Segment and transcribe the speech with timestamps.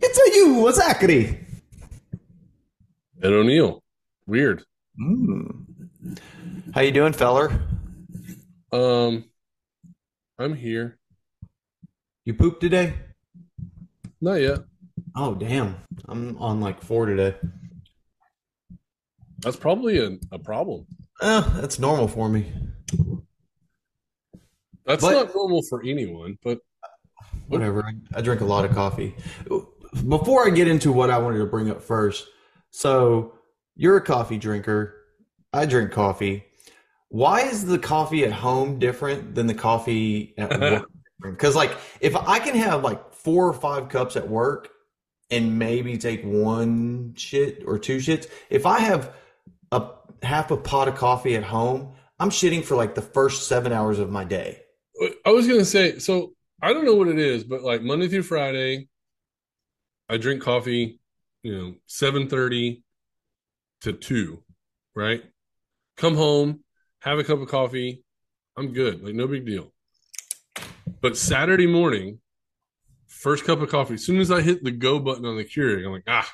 [0.00, 1.46] It's a you, Zachary.
[3.22, 3.82] Ed O'Neill.
[4.26, 4.64] Weird.
[5.00, 5.64] Mm.
[6.74, 7.60] How you doing, feller?
[8.72, 9.24] Um,
[10.38, 10.98] I'm here.
[12.24, 12.94] You pooped today?
[14.20, 14.60] Not yet.
[15.16, 15.76] Oh, damn.
[16.08, 17.34] I'm on like four today.
[19.38, 20.86] That's probably a, a problem.
[21.20, 22.52] Eh, that's normal for me.
[24.86, 26.60] That's But- not normal for anyone, but
[27.52, 27.84] Whatever.
[27.84, 29.14] I, I drink a lot of coffee.
[30.08, 32.26] Before I get into what I wanted to bring up first,
[32.70, 33.34] so
[33.76, 34.94] you're a coffee drinker.
[35.52, 36.44] I drink coffee.
[37.08, 40.90] Why is the coffee at home different than the coffee at work?
[41.20, 44.70] Because like if I can have like four or five cups at work
[45.30, 49.14] and maybe take one shit or two shits, if I have
[49.70, 49.90] a
[50.22, 53.98] half a pot of coffee at home, I'm shitting for like the first seven hours
[53.98, 54.62] of my day.
[55.26, 58.22] I was gonna say, so I don't know what it is, but like Monday through
[58.22, 58.88] Friday,
[60.08, 61.00] I drink coffee,
[61.42, 62.84] you know, seven thirty
[63.80, 64.44] to two,
[64.94, 65.24] right?
[65.96, 66.60] Come home,
[67.00, 68.04] have a cup of coffee,
[68.56, 69.72] I'm good, like no big deal.
[71.00, 72.20] But Saturday morning,
[73.08, 75.84] first cup of coffee, as soon as I hit the go button on the Keurig,
[75.84, 76.30] I'm like, ah,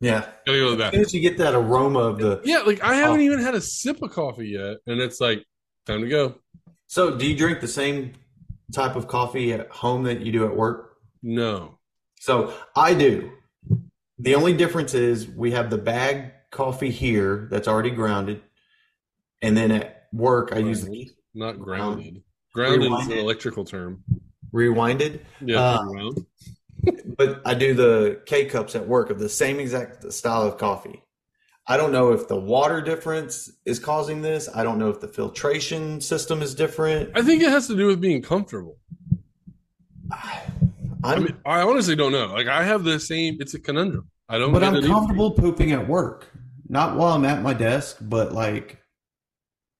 [0.00, 0.22] Yeah.
[0.46, 2.82] gotta go to the As soon as you get that aroma of the Yeah, like
[2.82, 5.44] I haven't even had a sip of coffee yet, and it's like
[5.86, 6.34] time to go.
[6.88, 8.14] So, do you drink the same
[8.72, 10.96] type of coffee at home that you do at work?
[11.22, 11.78] No,
[12.20, 13.30] So, I do.
[14.18, 18.42] The only difference is we have the bag coffee here that's already grounded,
[19.42, 22.22] and then at work I use the Grounded, not grounded.
[22.54, 24.02] Grounded is an electrical term.
[24.52, 26.10] rewinded, Yeah, Uh,
[27.16, 31.02] but I do the K cups at work of the same exact style of coffee.
[31.66, 34.48] I don't know if the water difference is causing this.
[34.52, 37.10] I don't know if the filtration system is different.
[37.14, 38.78] I think it has to do with being comfortable.
[40.12, 42.26] I I'm, mean, I honestly don't know.
[42.26, 43.38] Like, I have the same.
[43.40, 44.10] It's a conundrum.
[44.28, 44.52] I don't.
[44.52, 44.88] but I'm it either.
[44.88, 46.28] comfortable pooping at work.
[46.68, 48.80] Not while I'm at my desk, but like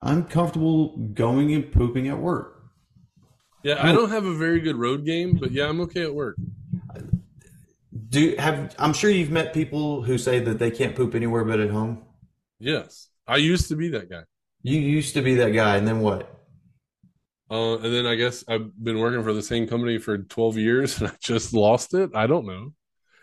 [0.01, 2.63] I'm comfortable going and pooping at work.
[3.63, 6.35] Yeah, I don't have a very good road game, but yeah, I'm okay at work.
[8.11, 11.61] Do have I'm sure you've met people who say that they can't poop anywhere but
[11.61, 12.03] at home.
[12.59, 14.23] Yes, I used to be that guy.
[14.63, 16.29] You used to be that guy, and then what?
[17.49, 20.97] Uh, and then I guess I've been working for the same company for 12 years,
[21.01, 22.11] and I just lost it.
[22.13, 22.73] I don't know.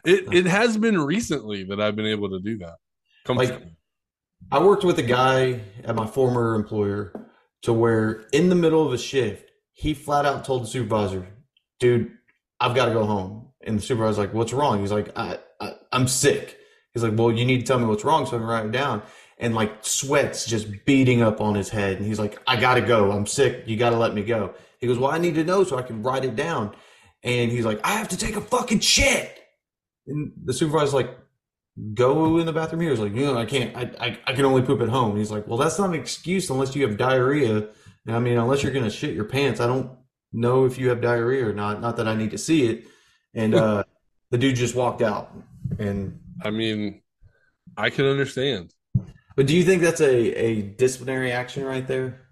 [0.07, 2.77] It it has been recently that I've been able to do that.
[3.25, 3.77] Comfortably.
[4.51, 7.29] I worked with a guy at my former employer
[7.63, 11.27] to where in the middle of a shift, he flat out told the supervisor,
[11.79, 12.13] dude,
[12.59, 13.48] I've got to go home.
[13.63, 14.81] And the supervisor's like, what's wrong?
[14.81, 16.59] He's like, I, I, I'm sick.
[16.95, 18.73] He's like, well, you need to tell me what's wrong so I can write it
[18.73, 19.03] down.
[19.39, 21.97] And like sweats just beating up on his head.
[21.97, 23.13] And he's like, I got to go.
[23.13, 23.65] I'm sick.
[23.67, 24.55] You got to let me go.
[24.81, 26.75] He goes, well, I need to know so I can write it down.
[27.23, 29.39] And he's like, I have to take a fucking shit.
[30.07, 31.17] And the supervisor's like,
[31.95, 32.91] go in the bathroom here.
[32.91, 33.77] He's like, no, I can't.
[33.77, 35.17] I, I, I can only poop at home.
[35.17, 37.69] He's like, well, that's not an excuse unless you have diarrhea.
[38.07, 39.91] And I mean, unless you're to shit your pants, I don't
[40.33, 41.81] know if you have diarrhea or not.
[41.81, 42.87] Not that I need to see it.
[43.35, 43.85] And uh,
[44.31, 45.33] the dude just walked out.
[45.79, 47.03] And I mean,
[47.77, 48.73] I can understand.
[49.37, 52.23] but do you think that's a, a disciplinary action right there?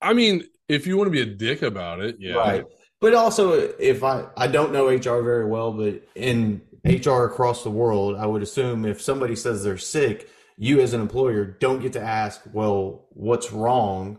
[0.00, 2.34] I mean, if you want to be a dick about it, yeah.
[2.34, 2.64] Right.
[3.00, 7.70] But also, if I I don't know HR very well, but in HR across the
[7.70, 11.94] world, I would assume if somebody says they're sick, you as an employer don't get
[11.94, 14.18] to ask, well, what's wrong?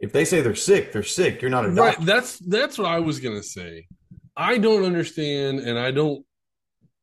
[0.00, 1.40] If they say they're sick, they're sick.
[1.40, 1.96] You're not a Right.
[2.00, 3.86] That's that's what I was gonna say.
[4.36, 6.24] I don't understand, and I don't.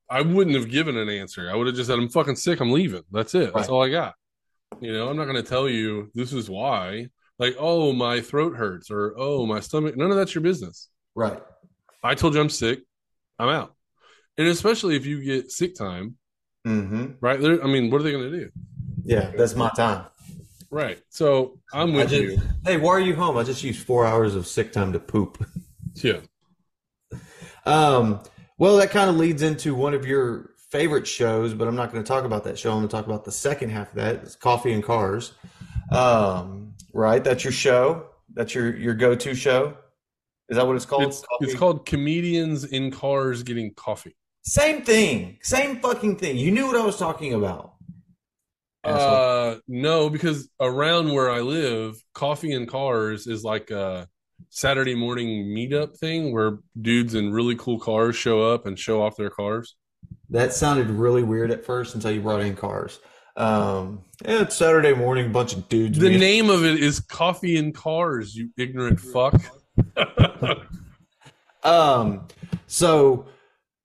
[0.10, 1.50] I wouldn't have given an answer.
[1.50, 2.60] I would have just said, "I'm fucking sick.
[2.60, 3.54] I'm leaving." That's it.
[3.54, 4.16] That's all I got.
[4.82, 7.08] You know, I'm not gonna tell you this is why.
[7.40, 9.96] Like, oh, my throat hurts, or oh, my stomach.
[9.98, 10.90] None of that's your business.
[11.16, 11.42] Right.
[12.04, 12.80] I told you I'm sick.
[13.40, 13.74] I'm out.
[14.38, 16.18] And especially if you get sick time,
[16.68, 17.14] Mm-hmm.
[17.22, 17.40] right?
[17.42, 18.50] There, I mean, what are they gonna do?
[19.04, 20.06] Yeah, that's my time.
[20.70, 21.02] Right.
[21.10, 22.42] So I'm with just, you.
[22.64, 23.38] hey, why are you home?
[23.38, 25.44] I just used four hours of sick time to poop.
[25.96, 26.20] Yeah.
[27.66, 28.22] Um,
[28.58, 32.04] well, that kind of leads into one of your favorite shows, but I'm not going
[32.04, 32.72] to talk about that show.
[32.72, 34.16] I'm going to talk about the second half of that.
[34.18, 35.34] It's Coffee and Cars.
[35.92, 37.24] Um, right?
[37.24, 38.06] That's your show.
[38.34, 39.78] That's your your go to show.
[40.50, 41.04] Is that what it's called?
[41.04, 44.16] It's it's called comedians in cars getting coffee.
[44.44, 45.38] same thing.
[45.42, 46.38] Same fucking thing.
[46.38, 47.74] You knew what I was talking about.
[48.84, 54.08] Uh, no, because around where I live, coffee and cars is like a
[54.50, 59.16] Saturday morning meetup thing where dudes in really cool cars show up and show off
[59.18, 59.76] their cars.
[60.30, 63.00] that sounded really weird at first until you brought in cars.
[63.38, 65.98] Um, yeah, it's Saturday morning, bunch of dudes.
[65.98, 69.42] The meeting- name of it is Coffee and Cars, you ignorant fuck.
[71.64, 72.28] Um,
[72.68, 73.28] so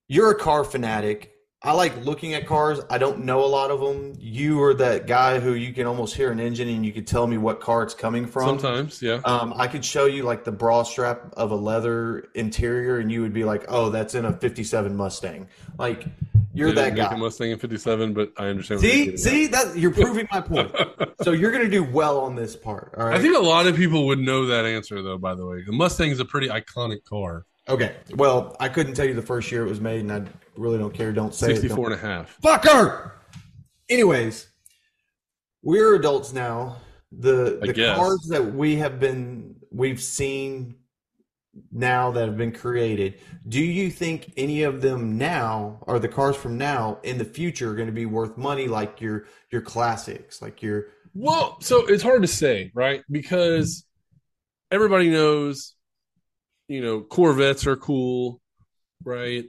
[0.09, 1.33] you're a car fanatic.
[1.67, 2.79] I like looking at cars.
[2.89, 4.15] I don't know a lot of them.
[4.21, 7.27] You are that guy who you can almost hear an engine and you could tell
[7.27, 8.61] me what car it's coming from.
[8.61, 9.21] Sometimes, yeah.
[9.25, 13.21] Um, I could show you like the bra strap of a leather interior, and you
[13.21, 16.07] would be like, "Oh, that's in a '57 Mustang." Like
[16.55, 17.13] you're that guy.
[17.13, 18.81] a Mustang in '57, but I understand.
[18.81, 20.73] what you're See, see that you're proving my point.
[21.23, 22.95] So you're gonna do well on this part.
[22.97, 23.19] All right.
[23.19, 25.19] I think a lot of people would know that answer, though.
[25.19, 27.47] By the way, the Mustang is a pretty iconic car.
[27.69, 27.97] Okay.
[28.15, 30.23] Well, I couldn't tell you the first year it was made, and I
[30.57, 31.13] really don't care.
[31.13, 31.55] Don't say it.
[31.55, 32.41] Don't- 64 and a half.
[32.41, 33.13] Fucker.
[33.89, 34.49] Anyways,
[35.63, 36.77] we're adults now.
[37.13, 37.97] The I the guess.
[37.97, 40.75] cars that we have been we've seen
[41.73, 43.21] now that have been created.
[43.49, 47.71] Do you think any of them now, or the cars from now in the future,
[47.71, 52.03] are going to be worth money like your your classics, like your Well, so it's
[52.03, 53.03] hard to say, right?
[53.11, 53.87] Because
[54.73, 55.76] everybody knows,
[56.69, 58.41] you know, Corvettes are cool,
[59.05, 59.45] right?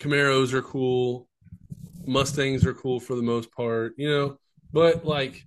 [0.00, 1.28] Camaros are cool,
[2.06, 4.38] Mustangs are cool for the most part, you know,
[4.72, 5.46] but like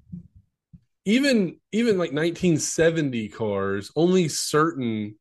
[1.06, 5.16] even even like 1970 cars, only certain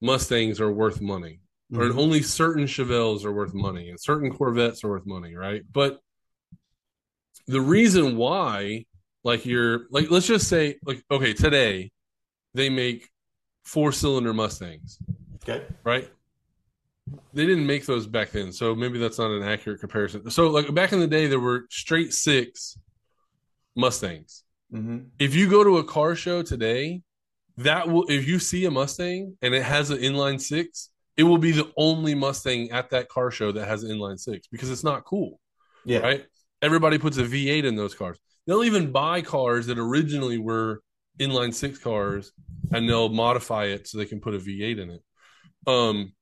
[0.00, 1.40] Mustangs are worth money.
[1.72, 1.98] Or Mhm.
[1.98, 5.62] only certain Chevelles are worth money and certain Corvettes are worth money, right?
[5.72, 6.00] But
[7.46, 8.86] the reason why
[9.24, 11.90] like you're like let's just say like okay today
[12.54, 13.09] they make
[13.72, 14.98] four cylinder mustangs
[15.42, 15.64] okay.
[15.84, 16.06] right
[17.34, 20.72] they didn't make those back then so maybe that's not an accurate comparison so like
[20.74, 22.78] back in the day there were straight six
[23.76, 27.02] mustangs hmm if you go to a car show today
[27.56, 31.38] that will if you see a mustang and it has an inline six it will
[31.38, 34.84] be the only mustang at that car show that has an inline six because it's
[34.84, 35.38] not cool
[35.84, 35.98] Yeah.
[35.98, 36.24] right?
[36.62, 38.18] Everybody puts a V8 in those cars.
[38.46, 40.82] They'll even buy cars that originally were
[41.18, 42.32] inline six cars
[42.72, 45.02] and they'll modify it so they can put a V8 in it.
[45.66, 46.12] Um,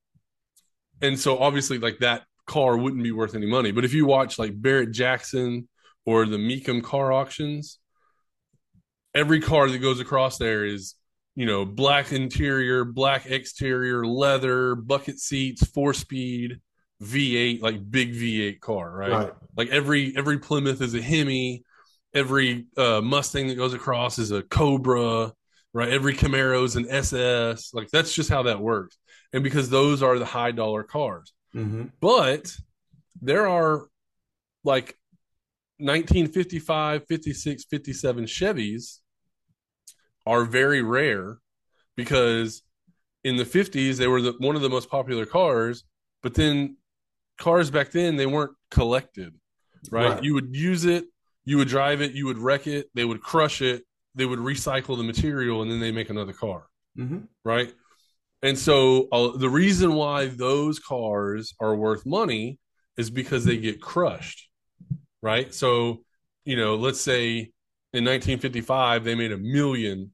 [1.01, 3.71] and so obviously, like that car wouldn't be worth any money.
[3.71, 5.69] But if you watch like Barrett Jackson
[6.05, 7.79] or the Mecum car auctions,
[9.15, 10.95] every car that goes across there is
[11.37, 16.61] you know black interior, black exterior, leather, bucket seats, four speed.
[17.01, 19.11] V8 like big V8 car, right?
[19.13, 19.33] Right.
[19.57, 21.63] Like every every Plymouth is a Hemi,
[22.19, 25.33] every uh, Mustang that goes across is a Cobra,
[25.73, 25.89] right?
[25.89, 27.73] Every Camaro is an SS.
[27.73, 28.99] Like that's just how that works.
[29.33, 31.33] And because those are the high dollar cars.
[31.53, 32.55] hmm But
[33.21, 33.87] there are
[34.65, 34.97] like
[35.79, 38.99] 1955, 56, 57 Chevys
[40.27, 41.39] are very rare
[41.97, 42.63] because
[43.25, 45.85] in the 50s they were the, one of the most popular cars,
[46.23, 46.77] but then
[47.39, 49.35] cars back then they weren't collected,
[49.91, 50.15] right?
[50.15, 50.25] Right.
[50.25, 51.05] You would use it,
[51.49, 53.83] you would drive it, you would wreck it, they would crush it,
[54.15, 56.65] they would recycle the material and then they make another car
[56.97, 57.73] hmm right?
[58.43, 62.59] And so uh, the reason why those cars are worth money
[62.97, 64.49] is because they get crushed,
[65.23, 65.53] right?
[65.55, 66.03] So,
[66.45, 67.53] you know, let's say
[67.95, 70.13] in 1955 they made a million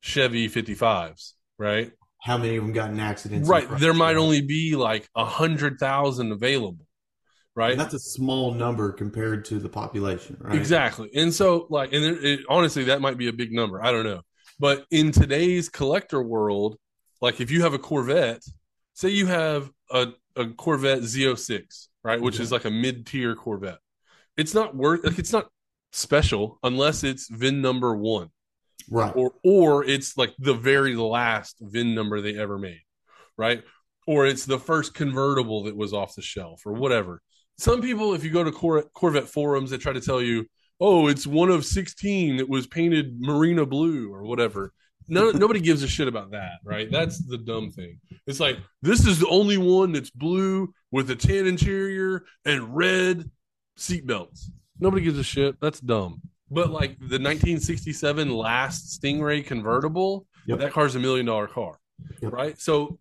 [0.00, 1.92] Chevy 55s, right?
[2.20, 3.48] How many of them got in accidents?
[3.48, 3.68] Right.
[3.78, 6.86] There might only be like a hundred thousand available,
[7.54, 7.72] right?
[7.72, 10.56] And that's a small number compared to the population, right?
[10.56, 11.10] Exactly.
[11.14, 13.82] And so, like, and it, it, honestly, that might be a big number.
[13.82, 14.22] I don't know.
[14.58, 16.76] But in today's collector world,
[17.20, 18.42] like if you have a Corvette,
[18.94, 22.42] say you have a, a Corvette Z06, right, which Okay.
[22.42, 23.78] is like a mid tier Corvette,
[24.36, 25.48] it's not worth, like, it's not
[25.92, 28.30] special unless it's VIN number one
[28.90, 29.14] Right.
[29.14, 32.80] or or it's like the very last VIN number they ever made,
[33.36, 33.62] right?
[34.06, 37.20] Or it's the first convertible that was off the shelf or whatever.
[37.58, 40.46] Some people, if you go to Cor- Corvette forums, they try to tell you,
[40.80, 44.72] "Oh, it's one of sixteen that was painted marina blue or whatever."
[45.08, 46.90] No, nobody gives a shit about that, right?
[46.90, 47.98] That's the dumb thing.
[48.26, 53.30] It's like this is the only one that's blue with a tan interior and red
[53.78, 54.46] seatbelts.
[54.78, 55.60] Nobody gives a shit.
[55.60, 56.22] That's dumb.
[56.50, 60.58] But like the 1967 last Stingray convertible, Yep.
[60.58, 61.78] that car's a million dollar car,
[62.20, 62.32] Yep.
[62.32, 62.60] right?
[62.60, 62.98] So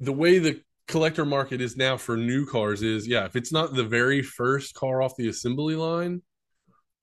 [0.00, 3.74] the way the collector market is now for new cars is, yeah, if it's not
[3.74, 6.22] the very first car off the assembly line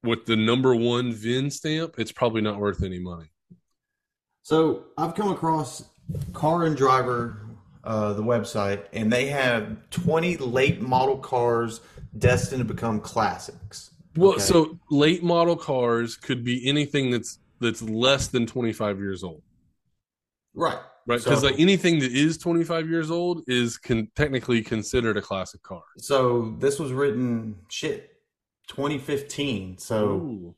[0.03, 3.31] with the number one VIN stamp, it's probably not worth any money.
[4.43, 5.85] So I've come across
[6.33, 7.37] Car and Driver,
[7.83, 11.81] uh, the website, and they have 20 late model cars
[12.17, 13.91] destined to become classics.
[14.15, 14.41] Well, Okay.
[14.41, 19.43] so late model cars could be anything that's that's less than 25 years old.
[20.55, 20.79] Right.
[21.11, 25.21] Right, So- because like anything that is 25 years old is con- technically considered a
[25.21, 25.83] classic car.
[25.97, 28.11] So this was written shit
[28.67, 29.77] 2015.
[29.77, 30.55] So Ooh.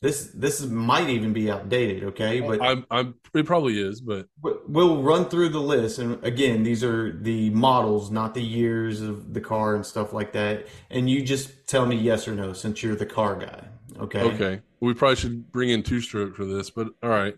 [0.00, 2.04] this this might even be outdated.
[2.04, 6.22] Okay, but I'm, I'm, it probably is, but But We'll run through the list, and
[6.24, 10.68] again, these are the models, not the years of the car and stuff like that.
[10.90, 13.64] And you just tell me yes or no, since you're the car guy.
[13.98, 14.22] Okay.
[14.22, 14.60] okay.
[14.78, 17.36] We probably should bring in two stroke for this, but all right.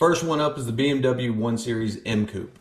[0.00, 2.58] First one up is the BMW One Series M Coupe.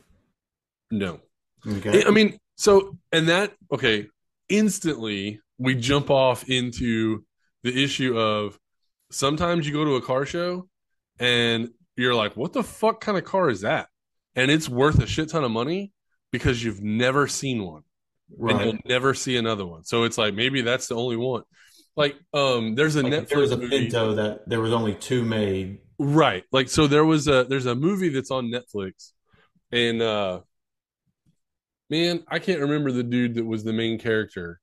[0.92, 1.22] No.
[1.66, 2.04] Okay.
[2.06, 4.08] I mean, so and that okay,
[4.50, 7.24] instantly we jump off into
[7.64, 8.60] the issue of
[9.10, 10.68] sometimes you go to a car show
[11.18, 13.88] and you're like, what the fuck kind of car is that?
[14.36, 15.94] And it's worth a shit ton of money
[16.32, 17.84] because you've never seen one
[18.38, 19.84] and you'll never see another one.
[19.86, 21.44] So it's like maybe that's the only one.
[21.96, 24.96] Like, um, there's a Like Netflix there was a movie, Pinto that there was only
[24.96, 25.80] two made.
[26.00, 26.44] Right?
[26.52, 29.12] Like, so there was a there's a movie that's on Netflix,
[29.72, 30.42] and uh,
[31.90, 34.60] man, I can't remember the dude that was the main character,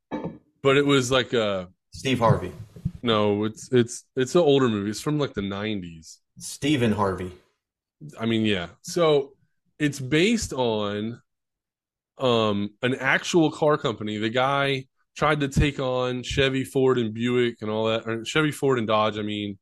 [0.62, 2.52] but it was like a Steve Harvey.
[3.02, 4.90] no, it's it's it's an older movie.
[4.90, 6.18] It's from like the '90s.
[6.38, 7.32] Stephen Harvey.
[8.18, 8.68] I mean, yeah.
[8.82, 9.32] So
[9.78, 11.20] it's based on
[12.18, 14.18] um an actual car company.
[14.18, 18.06] The guy tried to take on Chevy, Ford, and Buick and all that.
[18.06, 19.18] Or Chevy, Ford, and Dodge.
[19.18, 19.58] I mean,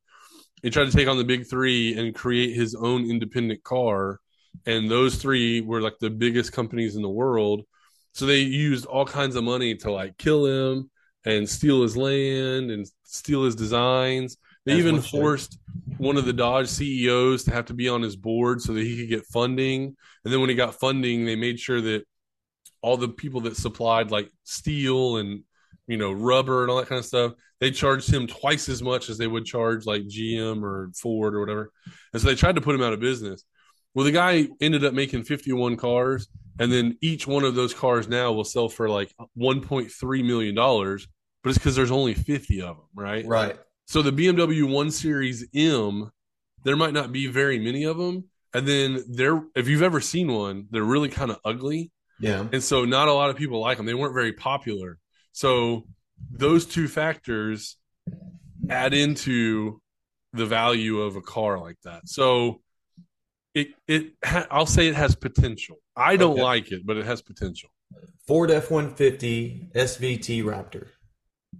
[0.64, 4.18] he tried to take on the big three and create his own independent car.
[4.64, 7.66] And those three were like the biggest companies in the world.
[8.14, 10.90] So they used all kinds of money to like kill him
[11.26, 14.38] and steal his land and steal his designs.
[14.64, 15.58] They As even forced
[15.98, 18.96] one of the Dodge CEOs to have to be on his board so that he
[18.96, 19.94] could get funding.
[20.24, 22.04] And then when he got funding, they made sure that
[22.80, 25.42] all the people that supplied like steel and
[25.86, 29.08] you know rubber and all that kind of stuff, they charged him twice as much
[29.08, 31.70] as they would charge like GM or Ford or whatever.
[32.12, 33.44] And so they tried to put him out of business.
[33.94, 38.08] Well, the guy ended up making 51 cars, and then each one of those cars
[38.08, 41.06] now will sell for like 1.3 million dollars.
[41.42, 43.24] But it's because there's only 50 of them, right?
[43.26, 43.56] Right.
[43.86, 46.10] So the BMW 1 Series M,
[46.64, 48.24] there might not be very many of them.
[48.54, 51.90] And then they're, if you've ever seen one, they're really kind of ugly.
[52.20, 52.46] Yeah.
[52.52, 53.84] And so not a lot of people like them.
[53.86, 54.98] They weren't very popular.
[55.34, 55.86] So
[56.30, 57.76] those two factors
[58.70, 59.80] add into
[60.32, 62.08] the value of a car like that.
[62.08, 62.60] So
[63.52, 65.76] it, it, ha- I'll say it has potential.
[65.96, 66.42] I don't Okay.
[66.42, 67.68] like it, but it has potential.
[68.26, 70.86] Ford F one fifty SVT Raptor.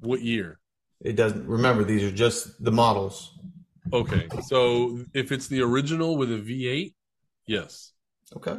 [0.01, 0.59] What year?
[1.01, 3.37] It doesn't remember these are just the models.
[3.93, 4.29] Okay.
[4.47, 6.95] So if it's the original with a V8,
[7.47, 7.93] yes.
[8.37, 8.57] Okay.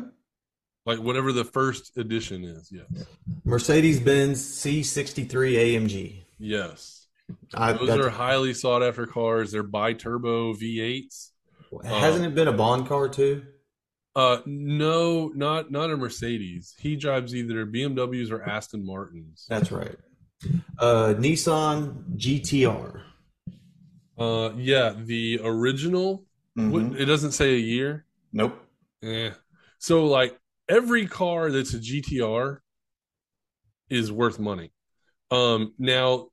[0.86, 3.06] Like whatever the first edition is, yes.
[3.44, 6.24] Mercedes Benz C63 AMG.
[6.38, 7.08] Yes.
[7.56, 9.52] I, Those are highly sought after cars.
[9.52, 11.32] They're bi-turbo V8s.
[11.84, 13.44] hasn't it been a Bond car too?
[14.16, 16.74] Uh no, not not a Mercedes.
[16.80, 19.46] He drives either BMWs or Aston Martins.
[19.50, 19.98] That's right.
[20.80, 23.02] Uh, Nissan GTR.
[24.18, 26.24] Uh yeah, the original
[26.58, 26.98] Mhm.
[26.98, 28.06] it doesn't say a year.
[28.32, 28.56] Nope.
[29.02, 29.32] Yeah.
[29.80, 32.58] So like every car that's a GTR
[33.90, 34.72] is worth money.
[35.32, 36.28] Um now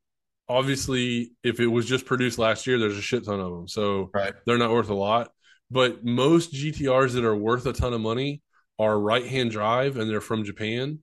[0.49, 3.69] obviously if it was just produced last year there's a shit ton of them.
[3.69, 4.35] So Right.
[4.47, 5.31] they're not worth a lot.
[5.71, 8.43] But most GTRs that are worth a ton of money
[8.79, 10.99] are right-hand drive and they're from Japan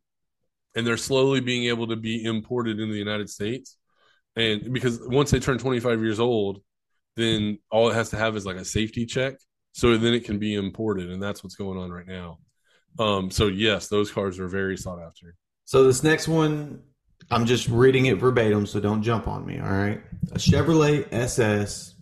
[0.75, 3.77] and they're slowly being able to be imported in the United States.
[4.35, 6.61] And because once they turn 25 years old,
[7.15, 9.35] then all it has to have is like a safety check.
[9.73, 12.39] So then it can be imported, and that's what's going on right now.
[12.99, 15.35] Um, so yes, those cars are very sought after.
[15.65, 16.81] So this next one,
[17.31, 19.59] I'm just reading it verbatim, so don't jump on me.
[19.59, 20.01] All right.
[20.31, 21.95] A Chevrolet SS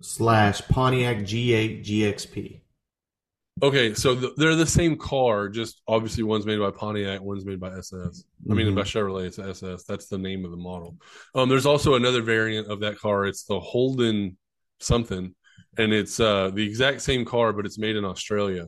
[0.00, 2.60] slash Pontiac G8 GXP.
[3.62, 7.60] Okay, so th- they're the same car, just obviously one's made by Pontiac, one's made
[7.60, 8.24] by SS.
[8.50, 8.74] I mean, Mhm.
[8.74, 9.84] by Chevrolet, it's SS.
[9.84, 10.96] That's the name of the model.
[11.36, 13.26] Um, there's also another variant of that car.
[13.26, 14.36] It's the Holden
[14.80, 15.34] something,
[15.78, 18.66] and it's uh, the exact same car, but it's made in Australia.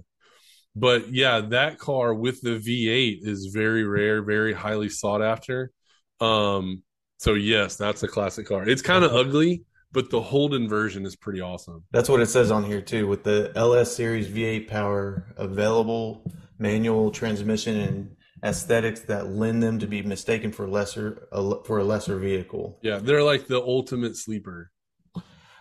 [0.78, 5.72] But yeah, that car with the V8 is very rare, very highly sought after.
[6.20, 6.82] Um,
[7.16, 8.68] so yes, that's a classic car.
[8.68, 11.84] It's kind of ugly, but the Holden version is pretty awesome.
[11.92, 17.10] That's what it says on here too, with the LS series V8 power, available manual
[17.10, 22.18] transmission, and aesthetics that lend them to be mistaken for lesser a, for a lesser
[22.18, 22.78] vehicle.
[22.82, 24.70] Yeah, they're like the ultimate sleeper.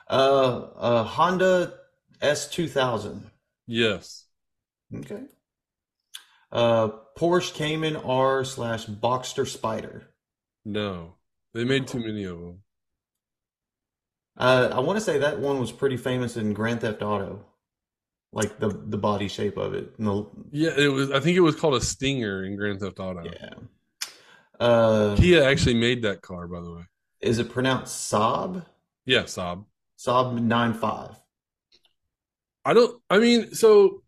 [0.10, 1.74] Uh, a Honda
[2.22, 3.24] S2000.
[3.66, 4.25] Yes.
[4.94, 5.24] Okay.
[6.52, 10.04] Uh, Porsche Cayman R slash Boxster Spyder.
[10.64, 11.16] No,
[11.54, 12.60] they made too many of them.
[14.38, 17.46] Uh, I want to say that one was pretty famous in Grand Theft Auto,
[18.34, 19.98] like the the body shape of it.
[19.98, 21.12] The, Yeah, it was.
[21.12, 23.24] I think it was called a Stinger in Grand Theft Auto.
[23.24, 23.54] yeah.
[24.60, 26.84] Uh, Kia actually made that car, by the way.
[27.22, 28.66] is it pronounced Saab?
[29.06, 29.66] Yeah, Saab.
[29.98, 31.12] Saab nine five.
[32.64, 33.02] I don't.
[33.10, 34.02] I mean, so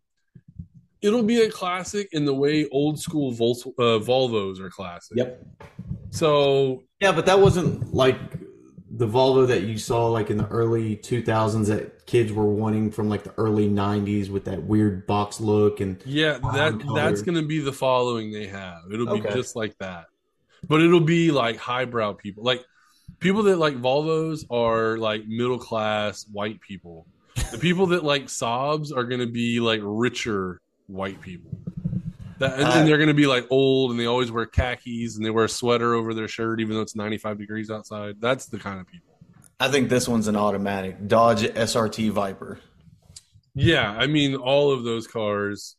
[1.08, 5.18] it'll be a classic in the way old school Vol- uh, Volvos are classic.
[5.18, 5.30] Yep.
[6.12, 8.18] So Yeah, but that wasn't like
[8.90, 13.10] the Volvo that you saw like in the early 2000s that kids were wanting from
[13.10, 16.96] like the early 90s with that weird box look and yeah, that color.
[16.96, 18.82] that's going to be the following they have.
[18.92, 19.34] It'll be Okay.
[19.34, 20.06] just like that,
[20.68, 22.64] but it'll be like highbrow people, like
[23.20, 27.06] people that like Volvos are like middle class white people.
[27.52, 31.52] The people that like Saabs are going to be like richer white people.
[32.40, 35.16] That, and, Uh, and they're going to be like old and they always wear khakis
[35.18, 38.16] and they wear a sweater over their shirt even though it's 95 degrees outside.
[38.20, 39.18] That's the kind of people.
[39.60, 42.60] I think this one's an automatic Dodge SRT Viper.
[43.56, 45.76] Yeah, I mean all of those cars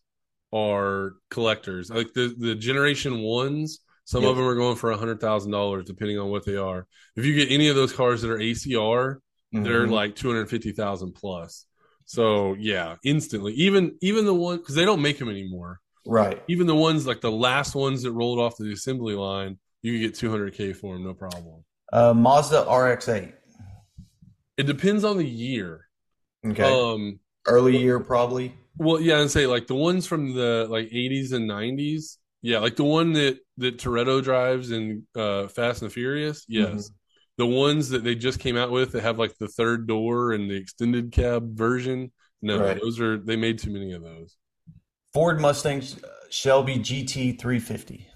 [0.52, 1.90] are collectors.
[1.90, 4.30] Like the the generation ones, some Yep.
[4.32, 6.88] of them are going for a hundred thousand dollars depending on what they are.
[7.14, 9.18] If you get any of those cars that are ACR,
[9.52, 9.90] they're Mhm.
[9.92, 11.66] like two hundred fifty thousand plus.
[12.08, 13.52] So yeah, instantly.
[13.52, 15.78] Even even the one because they don't make them anymore.
[16.06, 16.42] right.
[16.48, 20.14] Even the ones like the last ones that rolled off the assembly line, you get
[20.14, 21.64] two hundred k for them, no problem.
[21.92, 23.34] Uh, Mazda RX-8.
[24.56, 25.86] It depends on the year.
[26.46, 26.62] Okay.
[26.62, 28.54] Um, Early year probably.
[28.78, 32.16] Well, yeah, and say like the ones from the like 80s and 90s.
[32.40, 36.46] Yeah, like the one that that Toretto drives in uh Fast and the Furious.
[36.48, 36.90] Yes.
[37.38, 40.50] The ones that they just came out with that have like the third door and
[40.50, 42.12] the extended cab version.
[42.42, 42.80] No, Right.
[42.80, 44.36] those are they made too many of those.
[45.14, 48.06] Ford Mustang uh, Shelby GT 350.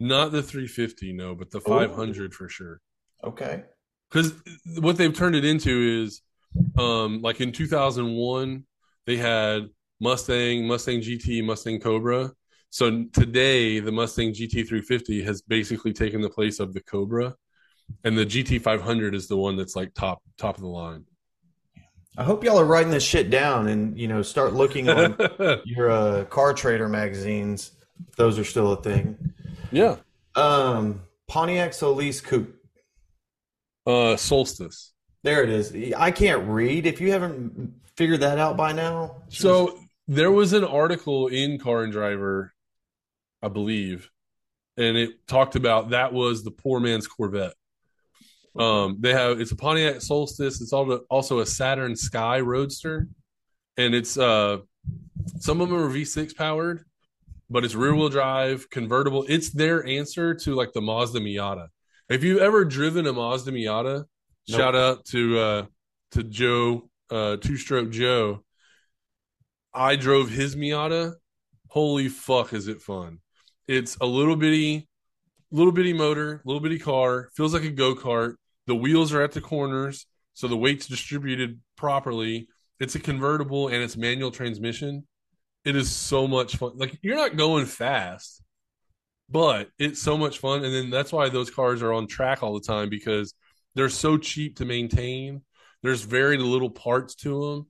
[0.00, 2.80] Not the 350, no, but the 500 for sure.
[3.24, 3.62] Okay.
[4.10, 4.34] Because
[4.78, 6.20] what they've turned it into is,
[6.78, 8.64] um, like in 2001,
[9.06, 9.68] they had
[10.00, 12.32] Mustang, Mustang GT, Mustang Cobra.
[12.70, 17.34] So today, the Mustang GT 350 has basically taken the place of the Cobra,
[18.04, 21.04] and the GT 500 is the one that's like top top of the line.
[22.18, 25.16] I hope y'all are writing this shit down and you know start looking on
[25.64, 27.72] your uh, car trader magazines.
[28.16, 29.16] Those are still a thing.
[29.70, 29.96] yeah,
[30.34, 32.54] Um, Pontiac Solis Coupe.
[33.86, 34.92] uh, Solstice.
[35.22, 35.94] There it is.
[35.94, 36.86] I can't read.
[36.86, 41.82] If you haven't figured that out by now, So there was an article in Car
[41.82, 42.52] and Driver,
[43.42, 44.10] I believe,
[44.76, 47.54] and it talked about that was the poor man's Corvette.
[48.58, 50.60] Um, they have it's a Pontiac Solstice.
[50.60, 53.08] It's also also a Saturn Sky Roadster,
[53.76, 54.58] and it's uh
[55.38, 56.84] some of them are V6 powered,
[57.50, 59.24] but it's rear wheel drive, convertible.
[59.28, 61.68] It's their answer to like the Mazda Miata.
[62.08, 64.04] If you've ever driven a Mazda Miata,
[64.48, 64.58] Nope.
[64.60, 65.66] shout out to uh
[66.12, 68.44] to Joe, uh two stroke Joe.
[69.74, 71.14] I drove his Miata.
[71.68, 73.18] Holy fuck, is it fun!
[73.68, 74.88] It's a little bitty,
[75.50, 77.28] little bitty motor, little bitty car.
[77.34, 78.36] Feels like a go kart.
[78.66, 82.48] The wheels are at the corners, so the weight's distributed properly.
[82.80, 85.06] It's a convertible and it's manual transmission.
[85.64, 86.72] It is so much fun.
[86.76, 88.42] Like you're not going fast,
[89.28, 90.64] but it's so much fun.
[90.64, 93.34] And then that's why those cars are on track all the time because
[93.74, 95.42] they're so cheap to maintain.
[95.82, 97.66] There's very little parts to them.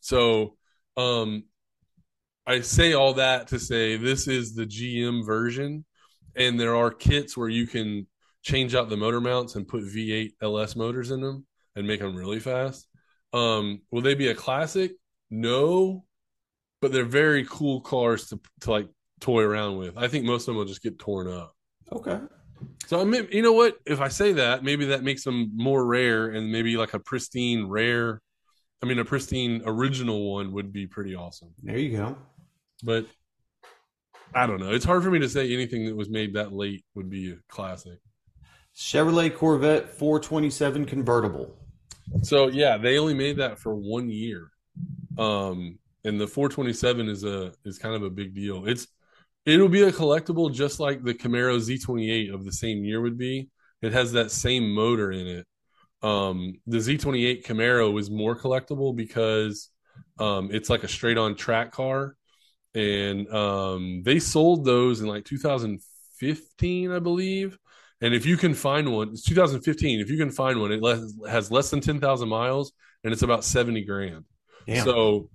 [0.00, 0.56] So,
[0.96, 1.44] um,
[2.46, 5.84] I say all that to say this is the GM version,
[6.34, 8.06] and there are kits where you can
[8.42, 12.16] change out the motor mounts and put V8 LS motors in them and make them
[12.16, 12.88] really fast.
[13.32, 14.92] Um, will they be a classic?
[15.30, 16.04] No,
[16.80, 18.88] but they're very cool cars to to like
[19.20, 19.96] toy around with.
[19.96, 21.54] I think most of them will just get torn up.
[21.90, 22.20] okay.
[22.86, 23.76] So I mean, you know what?
[23.86, 27.66] If I say that, maybe that makes them more rare, and maybe like a pristine
[27.66, 28.20] rare.
[28.82, 31.54] I mean, a pristine original one would be pretty awesome.
[31.62, 32.16] There you go.
[32.82, 33.06] But
[34.34, 34.72] I don't know.
[34.72, 37.36] It's hard for me to say anything that was made that late would be a
[37.48, 37.98] classic.
[38.76, 41.56] Chevrolet Corvette 427 convertible.
[42.22, 44.50] So yeah, they only made that for one year.
[45.18, 48.66] Um, and the 427 is a is kind of a big deal.
[48.66, 48.86] It's
[49.44, 53.48] it'll be a collectible just like the Camaro Z28 of the same year would be.
[53.82, 55.46] It has that same motor in it.
[56.02, 59.70] Um, the Z28 Camaro is more collectible because
[60.18, 62.16] um, it's like a straight on track car,
[62.74, 67.58] and um, they sold those in like 2015, I believe.
[68.02, 70.00] And if you can find one, it's 2015.
[70.00, 72.72] If you can find one, it less, has less than 10,000 miles
[73.04, 74.24] and it's about 70 grand.
[74.66, 74.84] Damn.
[74.84, 75.30] So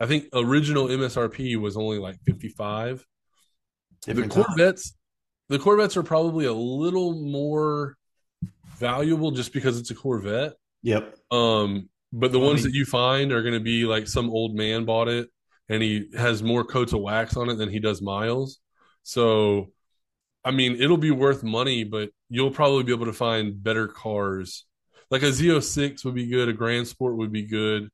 [0.00, 3.04] I think original MSRP was only like 55.
[4.06, 4.44] Different the time.
[4.44, 4.96] Corvettes,
[5.48, 7.96] the Corvettes are probably a little more
[8.78, 10.54] valuable just because it's a Corvette.
[10.82, 11.16] Yep.
[11.30, 14.30] Um, but the I ones mean- that you find are going to be like some
[14.30, 15.28] old man bought it
[15.68, 18.58] and he has more coats of wax on it than he does miles.
[19.02, 19.70] So,
[20.44, 24.64] I mean, it'll be worth money, but you'll probably be able to find better cars.
[25.10, 27.88] like a Z06 would be good, a Grand Sport would be good.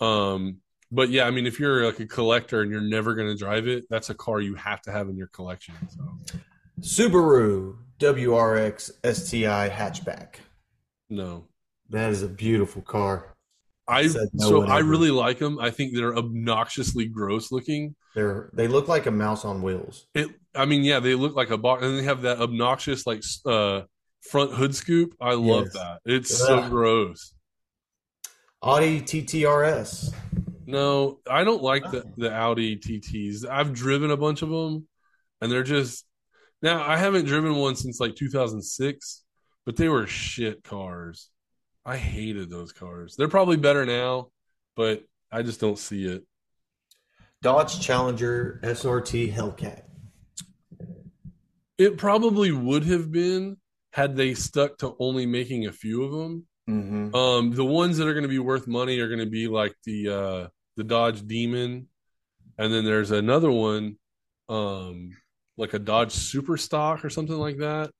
[0.00, 0.58] Um,
[0.92, 3.66] but yeah, I mean, if you're like a collector and you're never going to drive
[3.68, 5.74] it, that's a car you have to have in your collection.
[5.88, 6.40] So
[6.80, 10.36] Subaru WRX STI hatchback.
[11.10, 11.46] no,
[11.90, 13.34] That is a beautiful car.
[13.88, 14.88] I Said no so I ever.
[14.88, 15.58] really like them.
[15.58, 17.96] I think they're obnoxiously gross looking.
[18.14, 20.06] They're they look like a mouse on wheels.
[20.14, 23.22] It, I mean, yeah, they look like a box, and they have that obnoxious like
[23.46, 23.82] uh
[24.28, 25.14] front hood scoop.
[25.20, 25.72] I love Yes.
[25.74, 26.00] that.
[26.04, 27.32] It's so gross.
[28.62, 30.12] Audi TTRS.
[30.66, 33.48] No, I don't like the the Audi TTs.
[33.48, 34.88] I've driven a bunch of them,
[35.40, 36.04] and they're just
[36.60, 36.82] now.
[36.86, 39.22] I haven't driven one since like 2006,
[39.64, 41.30] but they were shit cars.
[41.86, 43.14] I hated those cars.
[43.16, 44.28] They're probably better now,
[44.76, 46.24] but I just don't see it.
[47.40, 49.82] Dodge Challenger SRT Hellcat.
[51.78, 53.56] It probably would have been
[53.92, 56.46] had they stuck to only making a few of them.
[56.68, 57.14] Mm-hmm.
[57.14, 59.74] Um, the ones that are going to be worth money are going to be like
[59.84, 61.88] the uh the Dodge Demon,
[62.56, 63.96] and then there's another one,
[64.48, 65.10] um,
[65.56, 67.90] like a Dodge Superstock or something like that.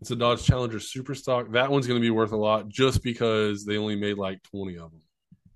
[0.00, 1.52] It's a Dodge Challenger Superstock.
[1.52, 4.74] That one's going to be worth a lot just because they only made like twenty
[4.74, 5.00] of them.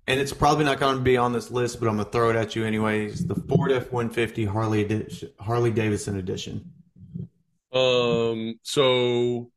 [0.07, 2.31] And it's probably not going to be on this list, but I'm going to throw
[2.31, 3.27] it at you anyways.
[3.27, 5.07] The Ford F-150 Harley
[5.39, 6.71] Harley Davidson edition.
[7.71, 9.51] Um, so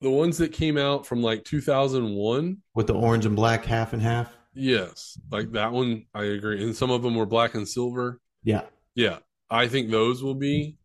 [0.00, 4.02] the ones that came out from like 2001 with the orange and black half and
[4.02, 4.32] half.
[4.54, 6.62] Yes, like that one, I agree.
[6.62, 8.20] And some of them were black and silver.
[8.42, 8.62] Yeah.
[8.94, 9.18] Yeah,
[9.50, 10.76] I think those will be.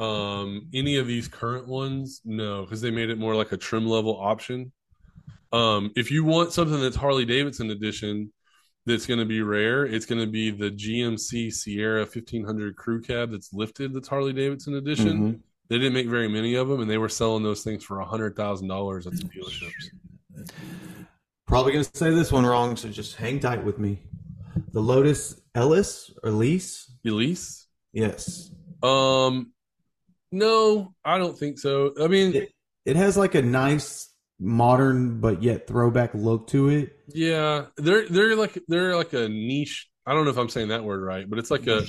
[0.00, 3.86] Um, any of these current ones, no, because they made it more like a trim
[3.86, 4.72] level option.
[5.52, 8.32] Um, if you want something that's Harley Davidson edition,
[8.86, 9.84] that's going to be rare.
[9.86, 13.94] It's going to be the GMC Sierra 1500 Crew Cab that's lifted.
[13.94, 15.18] That's Harley Davidson edition.
[15.34, 15.40] Mhm.
[15.68, 18.04] They didn't make very many of them, and they were selling those things for a
[18.04, 19.90] hundred thousand dollars at the dealerships.
[21.46, 24.02] Probably going to say this one wrong, so just hang tight with me.
[24.72, 26.90] The Lotus Ellis or Lease?
[27.04, 27.66] Elise?
[27.92, 28.50] Yes.
[28.82, 29.52] Um,
[30.30, 31.92] no, I don't think so.
[32.00, 32.52] I mean, It,
[32.86, 34.08] it has like a nice
[34.40, 36.96] modern but yet throwback look to it.
[37.08, 39.88] yeah, they're they're like they're like a niche.
[40.04, 41.82] I don't know if I'm saying that word right, but it's like a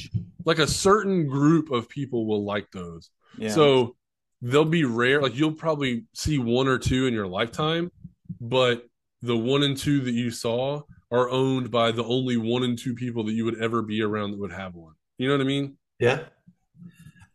[0.45, 3.09] like a certain group of people will like those.
[3.37, 3.49] Yeah.
[3.49, 3.95] So
[4.41, 5.21] they'll be rare.
[5.21, 7.91] Like you'll probably see one or two in your lifetime,
[8.39, 8.87] but
[9.21, 12.93] the one and two that you saw are owned by the only one and two
[12.93, 14.93] people that you would ever be around that would have one.
[15.17, 15.77] You know what I mean?
[15.99, 16.21] Yeah.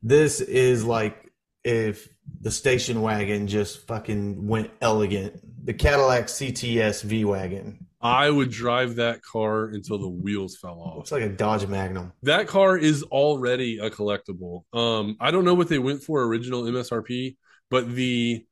[0.02, 1.32] This is like
[1.64, 2.08] if
[2.40, 5.40] the station wagon just fucking went elegant.
[5.64, 7.86] The Cadillac CTS V wagon.
[8.00, 11.00] I would drive that car until the wheels fell off.
[11.02, 12.12] It's like a Dodge Magnum.
[12.22, 14.62] That car is already a collectible.
[14.72, 17.36] Um, I don't know what they went for original MSRP,
[17.70, 18.44] but the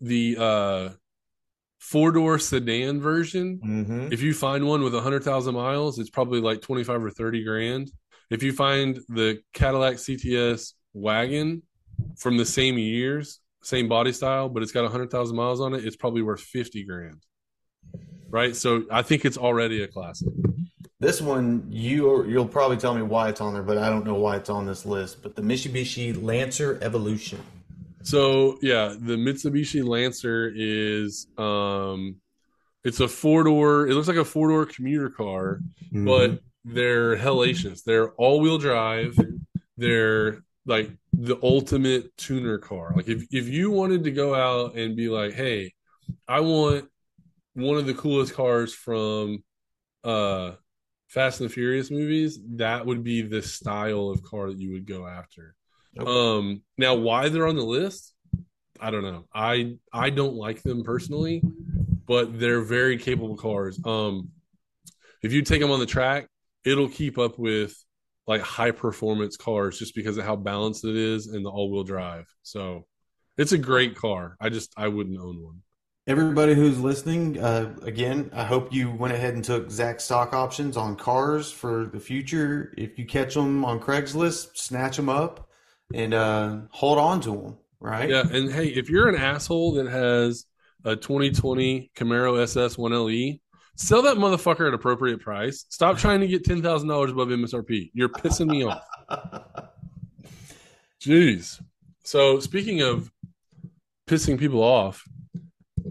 [0.00, 0.88] the uh
[1.78, 4.12] four door sedan version, Mm-hmm.
[4.12, 7.10] if you find one with a hundred thousand miles, it's probably like twenty five or
[7.10, 7.92] thirty grand.
[8.30, 11.62] If you find the Cadillac CTS wagon
[12.18, 15.74] from the same years, same body style, but it's got a hundred thousand miles on
[15.74, 17.22] it, it's probably worth fifty grand.
[18.30, 20.28] Right, so I think it's already a classic.
[21.00, 24.14] This one, you you'll probably tell me why it's on there, but I don't know
[24.16, 25.22] why it's on this list.
[25.22, 27.40] But the Mitsubishi Lancer Evolution.
[28.02, 32.16] So yeah, the Mitsubishi Lancer is um
[32.84, 36.04] it's a four door, it looks like a four door commuter car, Mm-hmm.
[36.04, 37.82] but they're hellacious.
[37.82, 39.16] They're all wheel drive.
[39.78, 42.92] They're like the ultimate tuner car.
[42.94, 45.72] Like if if you wanted to go out and be like, hey,
[46.26, 46.90] I want
[47.58, 49.42] one of the coolest cars from
[50.04, 50.52] uh
[51.08, 54.86] Fast and the Furious movies, that would be the style of car that you would
[54.86, 55.54] go after.
[55.98, 56.10] Okay.
[56.10, 58.14] Um now why they're on the list,
[58.80, 59.24] I don't know.
[59.34, 61.42] I I don't like them personally,
[62.06, 63.80] but they're very capable cars.
[63.84, 64.30] Um
[65.22, 66.28] if you take them on the track,
[66.64, 67.74] it'll keep up with
[68.28, 71.82] like high performance cars just because of how balanced it is and the all wheel
[71.82, 72.26] drive.
[72.42, 72.86] So
[73.36, 74.36] it's a great car.
[74.40, 75.62] I just I wouldn't own one.
[76.08, 80.74] Everybody who's listening, uh, again, I hope you went ahead and took Zach's stock options
[80.78, 82.72] on cars for the future.
[82.78, 85.50] If you catch them on Craigslist, snatch them up
[85.92, 87.58] and uh, hold on to them.
[87.78, 88.08] Right?
[88.08, 90.46] Yeah, and hey, if you're an asshole that has
[90.82, 93.38] a 2020 Camaro SS 1LE,
[93.76, 95.66] sell that motherfucker at appropriate price.
[95.68, 97.90] Stop trying to get ten thousand dollars above MSRP.
[97.92, 98.82] You're pissing me off.
[101.02, 101.62] Jeez.
[102.02, 103.12] So speaking of
[104.08, 105.04] pissing people off,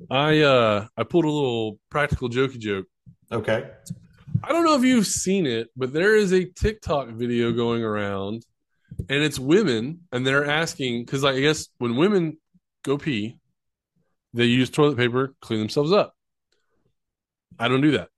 [0.10, 2.86] I uh I pulled a little practical jokey joke.
[3.32, 3.70] okay.
[4.44, 8.46] I don't know if you've seen it, but there is a TikTok video going around,
[9.10, 12.38] and it's women, and they're asking because, I guess when women
[12.84, 13.38] go pee,
[14.34, 16.14] they use toilet paper, clean themselves up.
[17.60, 18.10] I don't do that.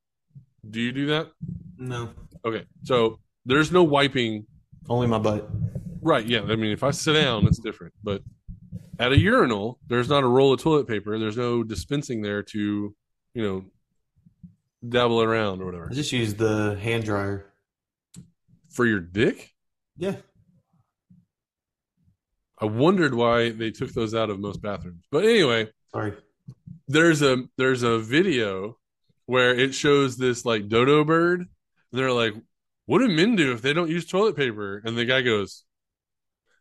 [0.70, 1.32] Do you do that?
[1.78, 2.10] No.
[2.44, 2.66] Okay.
[2.84, 4.46] So there's no wiping.
[4.90, 5.48] Only my butt.
[6.02, 6.26] Right.
[6.26, 6.42] Yeah.
[6.42, 7.94] I mean, if I sit down, it's different.
[8.04, 8.22] But
[9.00, 11.18] at a urinal, there's not a roll of toilet paper.
[11.18, 12.94] There's no dispensing there to,
[13.34, 13.66] you know,
[14.88, 15.88] dabble around or whatever.
[15.90, 17.46] I just use the hand dryer.
[18.70, 19.52] For your dick?
[19.98, 20.18] Yeah.
[22.62, 25.06] I wondered why they took those out of most bathrooms.
[25.12, 26.14] But anyway, Sorry.
[26.88, 28.78] there's a there's a video
[29.26, 31.40] where it shows this like dodo bird.
[31.40, 31.48] And
[32.00, 32.34] they're like,
[32.86, 35.64] "What do men do if they don't use toilet paper?" And the guy goes,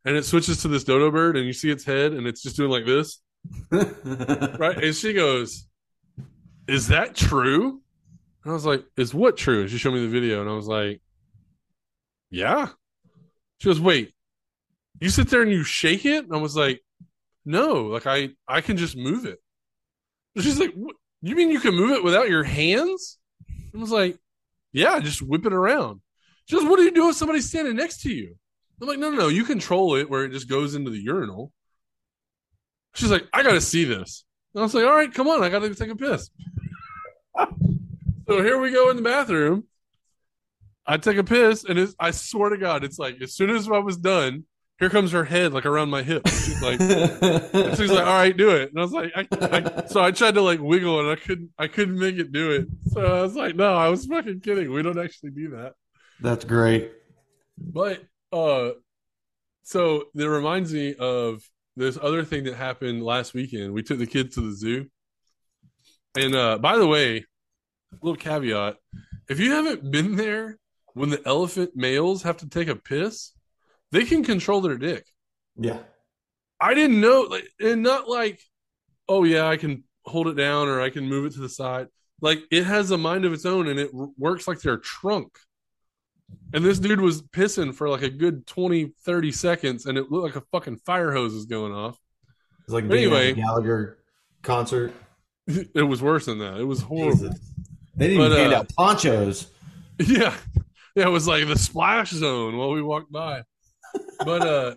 [0.09, 2.57] and it switches to this dodo bird, and you see its head, and it's just
[2.57, 3.21] doing like this,
[3.71, 4.83] right?
[4.83, 5.68] And she goes,
[6.66, 7.83] "Is that true?"
[8.42, 10.55] And I was like, "Is what true?" And she showed me the video, and I
[10.55, 11.03] was like,
[12.31, 12.68] "Yeah."
[13.59, 14.14] She goes, "Wait,
[14.99, 16.81] you sit there and you shake it?" And I was like,
[17.44, 19.38] "No, like I I can just move it."
[20.35, 20.97] And she's like, "What?
[21.21, 23.18] You mean you can move it without your hands?"
[23.75, 24.18] I was like,
[24.73, 26.01] "Yeah, just whip it around."
[26.47, 28.37] She goes, "What do you do if somebody's standing next to you?"
[28.81, 29.29] I'm like, "No, no, no.
[29.29, 31.53] You control it where it just goes into the urinal."
[32.95, 35.43] She's like, "I got to see this." And I was like, "All right, come on.
[35.43, 36.31] I got to take a piss."
[37.38, 39.64] so here we go in the bathroom.
[40.87, 43.71] I take a piss, and it's, I swear to God, it's like as soon as
[43.71, 44.45] I was done,
[44.79, 46.27] here comes her head like around my hip.
[46.29, 46.81] She's like,
[47.77, 50.35] she's like, "All right, do it." And I was like, I, I, so I tried
[50.35, 52.69] to like wiggle, and I couldn't, I couldn't make it do it.
[52.93, 54.73] So I was like, "No, I was fucking kidding.
[54.73, 55.75] We don't actually do that."
[56.21, 56.93] That's great.
[57.59, 58.71] But uh,
[59.62, 61.43] so that reminds me of
[61.77, 63.73] this other thing that happened last weekend.
[63.73, 64.87] We took the kids to the zoo,
[66.17, 67.25] and uh, by the way,
[68.03, 68.77] little caveat:
[69.29, 70.59] if you haven't been there
[70.95, 73.33] when the elephant males have to take a piss,
[73.93, 75.07] they can control their dick.
[75.57, 75.79] Yeah.
[76.61, 78.41] I didn't know, like, and not like,
[79.09, 81.87] oh yeah, I can hold it down or I can move it to the side.
[82.21, 85.38] Like it has a mind of its own, and it r- works like their trunk.
[86.53, 90.35] And this dude was pissing for like a good 20, 30 seconds, and it looked
[90.35, 91.99] like a fucking fire hose was going off.
[92.64, 93.99] It's like anyway- Gallagher
[94.43, 94.93] concert.
[95.75, 96.59] It was worse than that.
[96.59, 97.12] It was horrible.
[97.17, 97.41] Jesus.
[97.97, 99.47] They didn't even But, hand uh, out ponchos.
[99.99, 100.35] Yeah.
[100.95, 103.45] Yeah, it was like the splash zone while we walked by.
[104.25, 104.75] But uh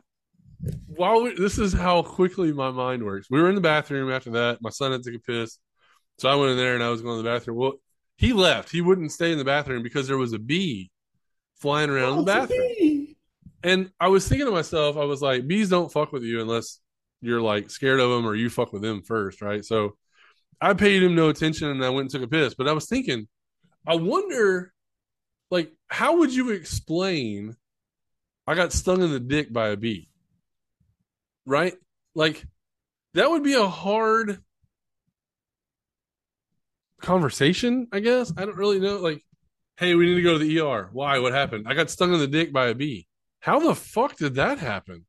[0.88, 3.28] while we, this is how quickly my mind works.
[3.30, 4.62] We were in the bathroom after that.
[4.62, 5.58] My son had to take a piss.
[6.20, 7.58] So I went in there and I was going to the bathroom.
[7.58, 7.74] Well,
[8.18, 8.70] he left.
[8.70, 10.90] He wouldn't stay in the bathroom because there was a bee
[11.62, 13.08] flying around in the bathroom.
[13.64, 16.80] And I was thinking to myself, I was like, bees don't fuck with you unless
[17.22, 19.64] you're like scared of them or you fuck with them first, right?
[19.64, 19.96] So
[20.60, 22.56] I paid him no attention and I went and took a piss.
[22.56, 23.28] But I was thinking,
[23.86, 24.74] I wonder,
[25.52, 27.56] like, how would you explain
[28.48, 30.10] I got stung in the dick by a bee?
[31.46, 31.76] Right?
[32.16, 32.44] Like,
[33.14, 34.40] that would be a hard
[37.02, 38.34] conversation, I guess.
[38.36, 38.98] I don't really know.
[38.98, 39.24] Like,
[39.82, 40.90] hey, we need to go to the ER.
[40.94, 41.18] Why?
[41.20, 41.66] What happened?
[41.68, 43.08] I got stung in the dick by a bee.
[43.40, 45.06] How the fuck did that happen?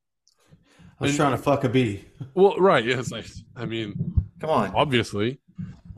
[0.99, 2.05] I was trying to fuck a bee.
[2.35, 2.83] Well, right.
[2.85, 3.95] Yeah, it's like, I mean,
[4.41, 4.73] Come on.
[4.75, 5.41] obviously.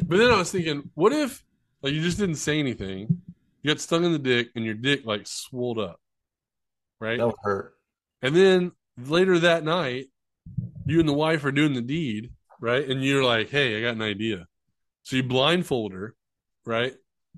[0.04, 1.44] But then I was thinking, what if
[1.82, 3.22] like you just didn't say anything,
[3.62, 6.00] you got stung in the dick, and your dick like swelled up,
[7.00, 7.18] right?
[7.18, 7.74] That would hurt.
[8.22, 10.06] And then later that night,
[10.84, 12.88] you and the wife are doing the deed, right?
[12.88, 14.46] And you're like, "Hey, I got an idea."
[15.04, 16.16] So you blindfold her,
[16.64, 16.94] right?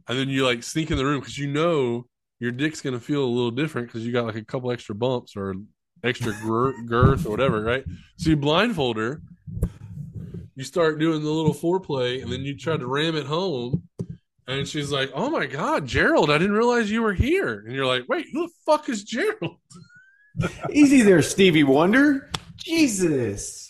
[0.09, 2.07] And then you like sneak in the room because you know
[2.39, 5.37] your dick's gonna feel a little different because you got like a couple extra bumps
[5.37, 5.55] or
[6.05, 6.33] extra
[6.87, 7.85] girth or whatever, right?
[8.17, 9.23] So you blindfold her.
[10.55, 13.83] You start doing the little foreplay, and then you try to ram it home.
[14.49, 16.31] And she's like, "Oh my god, Gerald!
[16.31, 19.59] I didn't realize you were here." And you're like, "Wait, who the fuck is Gerald?"
[20.71, 22.31] Easy there, Stevie Wonder.
[22.57, 23.66] Jesus.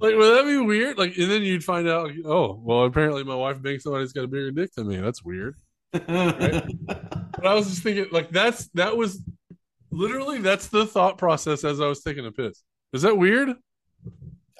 [0.00, 0.98] Like, would that be weird?
[0.98, 4.24] Like, and then you'd find out, like, oh, well, apparently my wife thinks somebody's got
[4.24, 4.96] a bigger dick than me.
[4.96, 5.56] That's weird.
[5.92, 9.22] But I was just thinking, like, that's that was
[9.90, 12.62] literally that's the thought process as I was taking a piss.
[12.92, 13.50] Is that weird?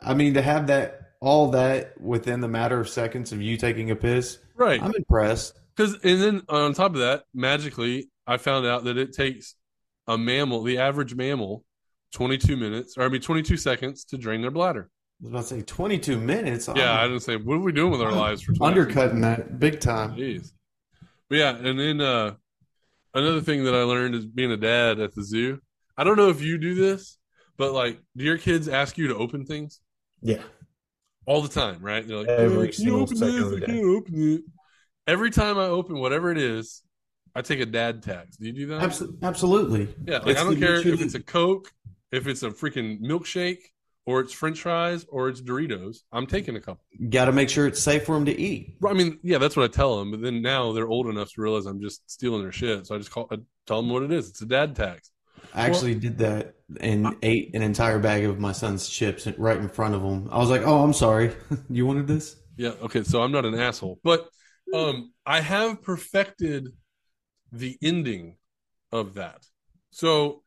[0.02, 3.90] I mean, to have that all that within the matter of seconds of you taking
[3.90, 4.82] a piss, Right.
[4.82, 5.58] I'm impressed.
[5.76, 9.54] Because and then on top of that, magically, I found out that it takes
[10.06, 11.64] a mammal, the average mammal,
[12.12, 14.90] 22 minutes, or I mean 22 seconds to drain their bladder.
[15.20, 16.68] I was about to say 22 minutes.
[16.74, 19.20] Yeah, I I'm didn't say, what are we doing with our lives for 22 undercutting
[19.20, 20.14] that big time.
[20.16, 20.52] Jeez.
[21.28, 22.34] But yeah, and then uh
[23.14, 25.60] another thing that I learned is being a dad at the zoo.
[25.96, 27.18] I don't know if you do this,
[27.58, 29.80] but like, do your kids ask you to open things
[30.22, 30.42] Yeah.
[31.26, 31.80] all the time?
[31.82, 32.06] Right?
[32.06, 33.44] They're like, Every "Hey, can you single open this?
[33.56, 33.66] I day.
[33.66, 34.40] can't open it.
[35.06, 36.82] Every time I open whatever it is,
[37.34, 38.36] I take a dad tax.
[38.38, 38.80] Do you do that?
[38.82, 39.94] Abso- absolutely.
[40.06, 41.70] Yeah, like It's I don't care if it's a Coke,
[42.10, 43.58] if it's a freaking milkshake,
[44.06, 46.84] or it's French fries, or it's Doritos, I'm taking a couple.
[47.10, 48.76] Got to make sure it's safe for them to eat.
[48.86, 50.10] I mean, yeah, that's what I tell them.
[50.10, 52.86] But then now they're old enough to realize I'm just stealing their shit.
[52.86, 53.36] So I just call, I
[53.66, 54.28] tell them what it is.
[54.28, 55.10] It's a dad tax.
[55.54, 59.68] I actually did that and ate an entire bag of my son's chips right in
[59.68, 60.28] front of him.
[60.30, 61.34] I was like, "Oh, I'm sorry.
[61.70, 62.72] you wanted this?" Yeah.
[62.82, 63.02] Okay.
[63.02, 64.28] So I'm not an asshole, but
[64.74, 66.68] um, I have perfected
[67.52, 68.36] the ending
[68.92, 69.44] of that.
[69.90, 70.42] So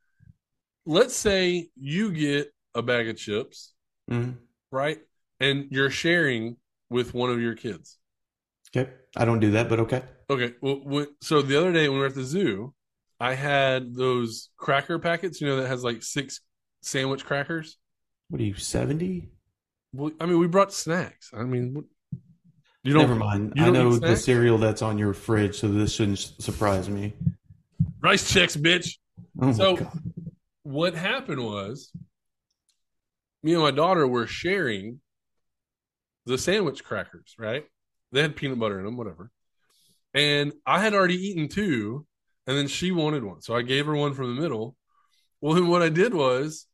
[0.85, 3.73] let's say you get a bag of chips,
[4.09, 4.37] Mhm.
[4.71, 4.99] right?
[5.39, 6.57] And you're sharing
[6.89, 7.97] with one of your kids.
[8.75, 10.03] Okay, I don't do that, but okay.
[10.29, 10.55] Okay.
[10.61, 12.73] Well, so the other day when we were at the zoo,
[13.19, 16.41] I had those cracker packets, you know, that has like six
[16.81, 17.77] sandwich crackers.
[18.29, 19.29] What are you seventy?
[19.93, 21.29] Well, I mean, we brought snacks.
[21.33, 21.85] I mean,
[22.83, 23.53] you don't Never mind.
[23.55, 27.13] you I don't know the cereal that's on your fridge, so this shouldn't surprise me.
[28.01, 28.97] Rice Chex, bitch.
[29.39, 29.91] Oh So-
[30.63, 31.91] what happened was
[33.43, 35.01] me and my daughter were sharing
[36.25, 37.65] the sandwich crackers, right?
[38.11, 39.31] They had peanut butter in them, whatever.
[40.13, 42.05] And I had already eaten two,
[42.47, 43.41] and then she wanted one.
[43.41, 44.75] So I gave her one from the middle.
[45.41, 46.67] Well, then what I did was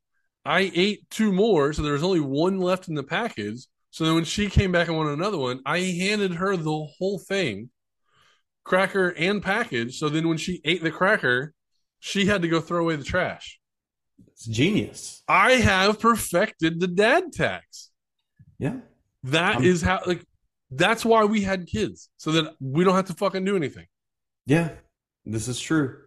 [0.45, 3.65] I ate two more, so there was only one left in the package.
[3.91, 7.17] So then when she came back and wanted another one, I handed her the whole
[7.17, 7.71] thing,
[8.63, 9.97] cracker and package.
[9.97, 11.53] So then when she ate the cracker,
[11.99, 13.58] she had to go throw away the trash.
[14.27, 15.23] It's genius.
[15.27, 17.89] I have perfected the dad tax.
[18.57, 18.77] Yeah.
[19.23, 20.23] That I'm- is how like
[20.71, 22.09] that's why we had kids.
[22.17, 23.87] So that we don't have to fucking do anything.
[24.45, 24.71] Yeah.
[25.25, 25.97] This is true.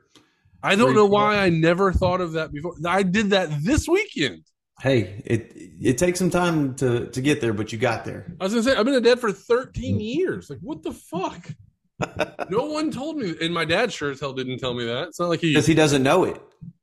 [0.63, 2.75] I don't know why I never thought of that before.
[2.87, 4.45] I did that this weekend.
[4.81, 8.33] Hey, it it takes some time to to get there, but you got there.
[8.41, 10.49] I was gonna say I've been a dad for 13 years.
[10.51, 11.51] Like what the fuck?
[12.51, 15.09] no one told me and my dad sure as hell didn't tell me that.
[15.09, 16.41] It's not like he Because he doesn't know it.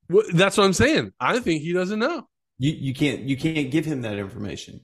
[0.09, 1.13] Well, that's what I'm saying.
[1.19, 2.27] I think he doesn't know.
[2.57, 4.81] You you can't you can't give him that information.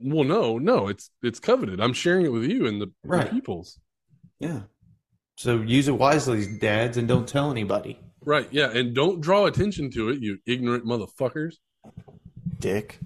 [0.00, 1.80] Well, no, no, it's it's coveted.
[1.80, 3.30] I'm sharing it with you and the, the Right.
[3.30, 3.78] peoples.
[4.40, 4.62] Yeah.
[5.36, 7.98] So use it wisely, dads, and don't tell anybody.
[8.26, 11.54] Right, yeah, and don't draw attention to it, you ignorant motherfuckers.
[12.58, 12.98] Dick.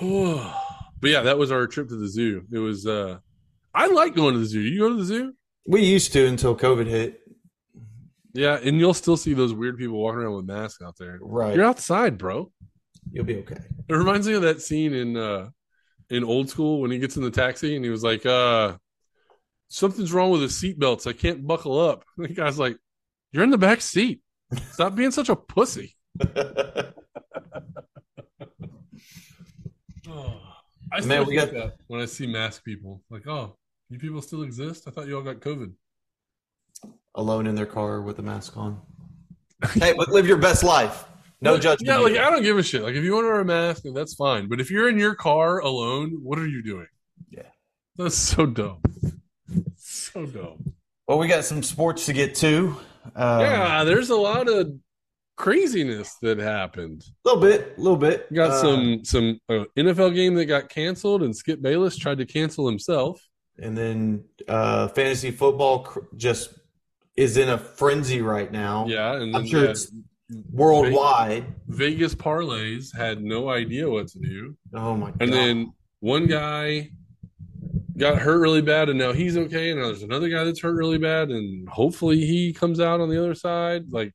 [0.00, 0.62] Oh.
[0.98, 2.44] But yeah, that was our trip to the zoo.
[2.50, 3.18] It was uh
[3.74, 4.60] I like going to the zoo.
[4.62, 5.34] You go to the zoo?
[5.66, 7.20] We used to until COVID hit.
[8.36, 11.18] Yeah, and you'll still see those weird people walking around with masks out there.
[11.20, 11.54] Right.
[11.56, 12.52] You're outside, bro.
[13.10, 13.56] You'll be okay.
[13.88, 15.48] It reminds me of that scene in uh
[16.10, 18.76] in old school when he gets in the taxi and he was like, uh
[19.68, 21.06] something's wrong with his seatbelts.
[21.06, 22.04] I can't buckle up.
[22.16, 22.76] The guy's like,
[23.32, 24.20] You're in the back seat.
[24.72, 25.96] Stop being such a pussy.
[26.20, 26.22] Oh,
[30.92, 33.02] I still Man, we got- that when I see mask people.
[33.10, 33.56] Like, oh,
[33.90, 34.84] you people still exist?
[34.86, 35.72] I thought you all got COVID.
[37.16, 38.80] Alone in their car with a mask on.
[39.74, 41.04] hey, but live your best life.
[41.40, 41.88] No Like, judgment.
[41.88, 42.16] Yeah, like.
[42.16, 42.82] I don't give a shit.
[42.82, 44.48] Like if you want to wear a mask, that's fine.
[44.48, 46.86] But if you're in your car alone, what are you doing?
[47.30, 47.42] Yeah.
[47.96, 48.80] That's so dumb.
[49.76, 50.72] So dumb.
[51.08, 52.76] well, we got some sports to get to.
[53.14, 54.72] Um, yeah, there's a lot of
[55.36, 57.04] craziness that happened.
[57.24, 58.32] A little bit, a little bit.
[58.32, 62.26] Got Uh, some some uh, NFL game that got canceled, and Skip Bayless tried to
[62.26, 63.20] cancel himself.
[63.58, 66.50] and then uh, fantasy football cr- just
[67.16, 68.86] is in a frenzy right now.
[68.86, 69.90] Yeah, and I'm sure it's
[70.50, 71.46] worldwide.
[71.68, 75.22] Vegas parlays had no idea what to do, Oh my god!
[75.22, 76.90] and then one guy
[77.96, 80.74] got hurt really bad, and now he's okay, and now there's another guy that's hurt
[80.74, 83.90] really bad, and hopefully he comes out on the other side.
[83.90, 84.14] Like,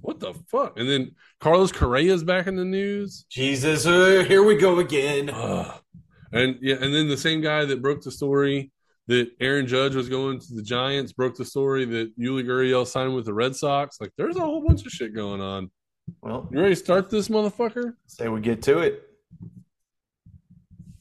[0.00, 0.78] what the fuck?
[0.78, 3.26] And then Carlos Correa's back in the news.
[3.30, 5.30] Jesus, uh, here we go again.
[5.30, 5.80] Ugh.
[6.32, 8.70] And yeah, and then the same guy that broke the story
[9.08, 13.14] that Aaron Judge was going to the Giants broke the story that Yuli Gurriel signed
[13.14, 14.00] with the Red Sox.
[14.00, 15.70] Like, there's a whole bunch of shit going on.
[16.22, 17.94] Well, You ready to start this motherfucker?
[18.06, 19.02] say we get to it.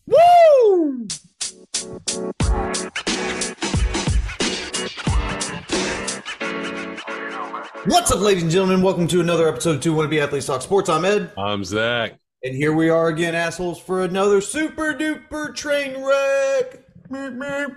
[0.05, 1.07] Woo!
[7.85, 8.81] What's up, ladies and gentlemen?
[8.83, 10.89] Welcome to another episode of Two Wannabe Athletes Talk Sports.
[10.89, 12.19] I'm Ed, I'm Zach.
[12.43, 16.83] and here we are again, assholes, for another super duper train wreck.
[17.09, 17.75] Meep, meep.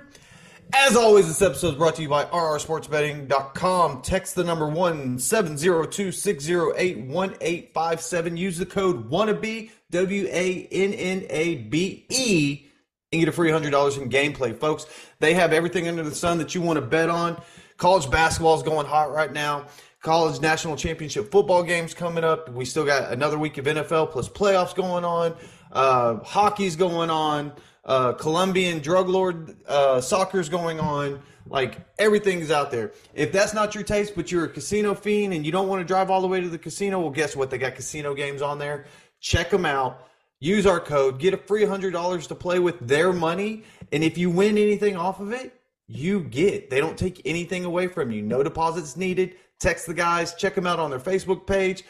[0.73, 4.03] As always, this episode is brought to you by rrsportsbetting.com.
[4.03, 8.37] Text the number one seven zero two six zero eight one eight five seven.
[8.37, 12.67] Use the code wannabe W A N N A B E
[13.13, 14.87] and get a free hundred dollars in gameplay, folks.
[15.19, 17.41] They have everything under the sun that you want to bet on.
[17.77, 19.67] College basketball is going hot right now.
[20.03, 22.49] College national championship football games coming up.
[22.51, 25.35] We still got another week of NFL plus playoffs going on.
[25.73, 27.53] Uh, hockey's going on.
[27.85, 31.21] Uh, Colombian drug lord uh, soccer's going on.
[31.47, 32.93] Like everything's out there.
[33.15, 35.85] If that's not your taste, but you're a casino fiend and you don't want to
[35.85, 37.51] drive all the way to the casino, well, guess what?
[37.51, 38.87] They got casino games on there.
[39.21, 40.07] Check them out.
[40.39, 43.63] use our code, get a free $100 to play with their money.
[43.93, 45.53] And if you win anything off of it,
[45.87, 46.71] you get.
[46.71, 48.23] They don't take anything away from you.
[48.23, 49.35] No deposits needed.
[49.59, 51.85] Text the guys, check them out on their Facebook page.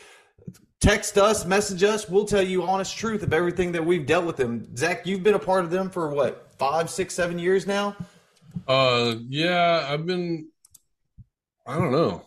[0.80, 2.08] Text us, message us.
[2.08, 4.74] We'll tell you honest truth of everything that we've dealt with them.
[4.76, 7.94] Zach, you've been a part of them for what, five, six, seven years now?
[8.66, 10.48] Uh, yeah, I've been.
[11.66, 12.22] I don't know.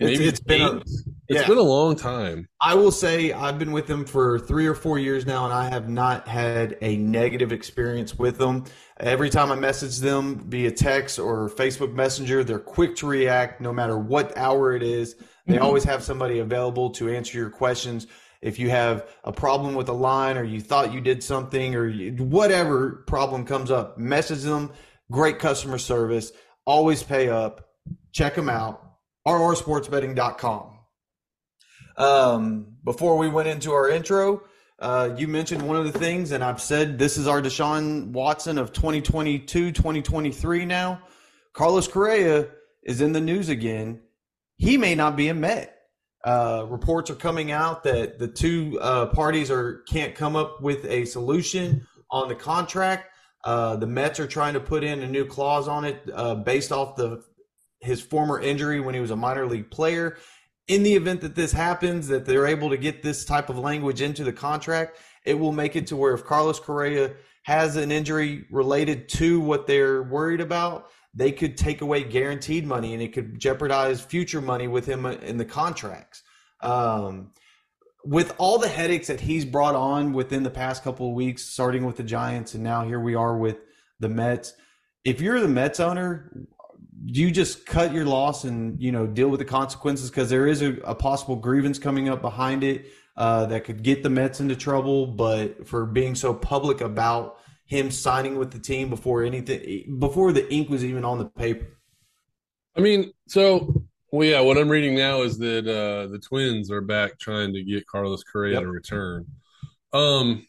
[0.00, 0.82] It's, Maybe it's been a,
[1.28, 1.46] It's yeah.
[1.46, 2.48] been a long time.
[2.58, 5.68] I will say I've been with them for three or four years now, and I
[5.68, 8.64] have not had a negative experience with them.
[8.98, 13.74] Every time I message them via text or Facebook Messenger, they're quick to react no
[13.74, 15.16] matter what hour it is.
[15.46, 15.64] They mm-hmm.
[15.64, 18.06] always have somebody available to answer your questions.
[18.40, 21.88] If you have a problem with a line or you thought you did something or
[21.88, 24.72] you, whatever problem comes up, message them.
[25.10, 26.32] Great customer service.
[26.64, 27.68] Always pay up.
[28.12, 28.82] Check them out.
[29.26, 30.77] RRSportsBetting.com.
[31.98, 34.42] Um, before we went into our intro,
[34.78, 38.56] uh, you mentioned one of the things, and I've said this is our Deshaun Watson
[38.56, 41.02] of 2022, 2023 now.
[41.52, 42.46] Carlos Correa
[42.84, 44.00] is in the news again.
[44.56, 45.74] He may not be a Met.
[46.24, 50.84] Uh, reports are coming out that the two uh, parties are can't come up with
[50.84, 53.10] a solution on the contract.
[53.44, 56.70] Uh, the Mets are trying to put in a new clause on it uh, based
[56.70, 57.24] off the
[57.80, 60.16] his former injury when he was a minor league player
[60.68, 64.02] in the event that this happens, that they're able to get this type of language
[64.02, 68.44] into the contract, it will make it to where if Carlos Correa has an injury
[68.50, 73.40] related to what they're worried about, they could take away guaranteed money and it could
[73.40, 76.22] jeopardize future money with him in the contracts.
[76.60, 77.32] Um,
[78.04, 81.84] with all the headaches that he's brought on within the past couple of weeks, starting
[81.84, 83.58] with the Giants, and now here we are with
[84.00, 84.54] the Mets.
[85.04, 86.46] If you're the Mets owner,
[87.04, 90.62] you just cut your loss and you know deal with the consequences because there is
[90.62, 92.86] a, a, possible grievance coming up behind it
[93.16, 95.06] uh, that could get the Mets into trouble.
[95.06, 100.52] But for being so public about him signing with the team before anything, before the
[100.52, 101.66] ink was even on the paper.
[102.76, 104.40] I mean, so well, yeah.
[104.40, 108.22] What I'm reading now is that uh, the Twins are back trying to get Carlos
[108.24, 108.62] Correa yep.
[108.62, 109.26] to return.
[109.92, 110.46] Um,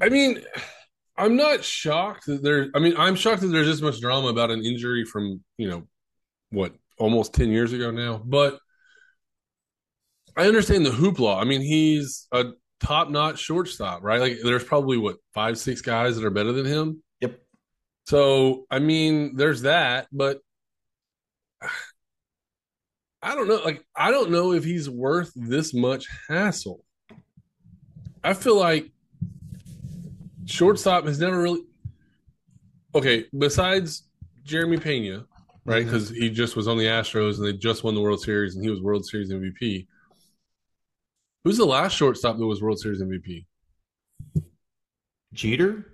[0.00, 0.42] I mean.
[1.16, 2.70] I'm not shocked that there.
[2.74, 5.86] I mean, I'm shocked that there's this much drama about an injury from you know
[6.50, 8.20] what almost ten years ago now.
[8.24, 8.58] But
[10.36, 11.40] I understand the hoopla.
[11.40, 12.46] I mean, he's a
[12.80, 14.20] top-notch shortstop, right?
[14.20, 17.02] Like, there's probably what five, six guys that are better than him.
[17.20, 17.38] Yep.
[18.06, 20.38] So, I mean, there's that, but
[23.22, 23.60] I don't know.
[23.64, 26.84] Like, I don't know if he's worth this much hassle.
[28.22, 28.90] I feel like
[30.46, 31.62] shortstop has never really
[32.94, 34.04] okay besides
[34.44, 35.26] jeremy pena
[35.64, 35.84] right?
[35.84, 36.22] Because mm-hmm.
[36.22, 38.70] he just was on the astros and they just won the world series and he
[38.70, 39.86] was world series mvp
[41.44, 43.44] who's the last shortstop that was world series mvp
[45.32, 45.90] jeter?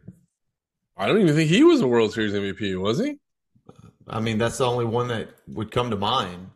[0.97, 3.19] I don't even think he was a world series mvp was he?
[4.09, 6.51] I mean that's the only one that would come to mind.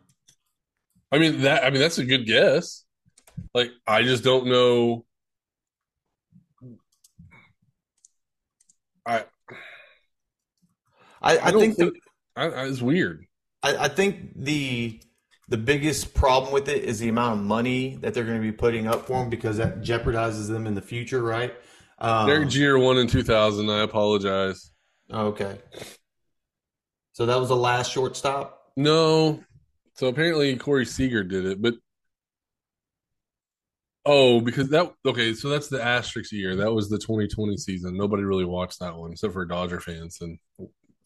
[1.11, 2.83] I mean that i mean that's a good guess.
[3.53, 5.05] Like i just don't know
[9.05, 9.25] I
[11.21, 11.91] I, I, I think, think the,
[12.35, 13.25] I, it's weird.
[13.63, 15.01] I, I think the
[15.47, 18.51] the biggest problem with it is the amount of money that they're going to be
[18.51, 21.53] putting up for them because that jeopardizes them in the future, right?
[21.99, 23.69] Um, Derek Jeter won in 2000.
[23.69, 24.71] I apologize.
[25.11, 25.59] Okay.
[27.13, 28.71] So that was the last shortstop?
[28.75, 29.43] No.
[29.93, 31.75] So apparently Corey Seager did it, but
[34.05, 36.55] Oh, because that okay, so that's the asterisk year.
[36.57, 37.97] That was the 2020 season.
[37.97, 40.37] Nobody really watched that one except for Dodger fans, and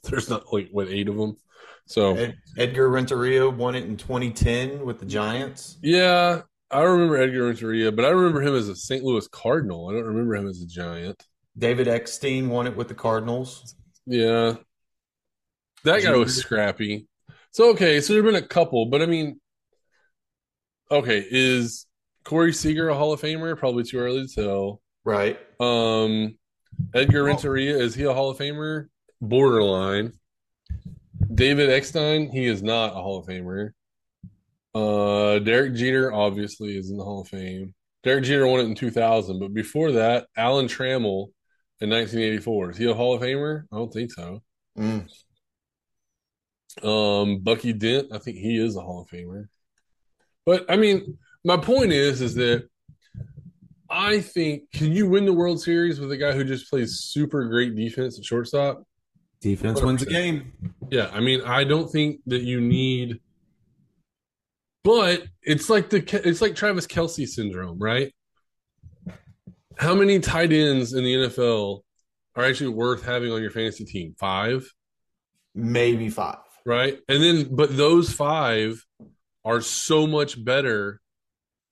[0.03, 1.37] there's not like what eight of them.
[1.85, 5.77] So Ed, Edgar Renteria won it in 2010 with the Giants.
[5.81, 9.03] Yeah, I remember Edgar Renteria, but I remember him as a St.
[9.03, 9.87] Louis Cardinal.
[9.89, 11.25] I don't remember him as a Giant.
[11.57, 13.75] David Eckstein won it with the Cardinals.
[14.05, 14.55] Yeah,
[15.85, 17.07] that guy was scrappy.
[17.51, 19.39] So okay, so there've been a couple, but I mean,
[20.91, 21.85] okay, is
[22.23, 24.81] Corey Seager, a Hall of Famer, probably too early to tell.
[25.03, 25.39] Right.
[25.59, 26.37] Um,
[26.93, 28.87] Edgar Renteria, is he a Hall of Famer?
[29.21, 30.13] Borderline.
[31.33, 33.71] David Eckstein, he is not a Hall of Famer.
[34.73, 37.73] Uh, Derek Jeter obviously is in the Hall of Fame.
[38.03, 41.31] Derek Jeter won it in 2000, but before that, Alan Trammell
[41.81, 42.71] in 1984.
[42.71, 43.63] Is he a Hall of Famer?
[43.71, 44.41] I don't think so.
[44.77, 45.09] Mm.
[46.83, 49.47] Um, Bucky Dent, I think he is a Hall of Famer.
[50.45, 51.17] But I mean,
[51.49, 52.69] my point is, is that
[53.89, 57.45] I think can you win the World Series with a guy who just plays super
[57.45, 58.83] great defense at shortstop?
[59.41, 59.85] Defense 100%.
[59.85, 60.53] wins the game.
[60.91, 63.19] Yeah, I mean, I don't think that you need,
[64.83, 68.13] but it's like the it's like Travis Kelce syndrome, right?
[69.77, 71.81] How many tight ends in the NFL
[72.35, 74.13] are actually worth having on your fantasy team?
[74.19, 74.71] Five,
[75.55, 76.37] Maybe five.
[76.63, 76.99] right?
[77.07, 78.85] And then, but those five
[79.43, 80.99] are so much better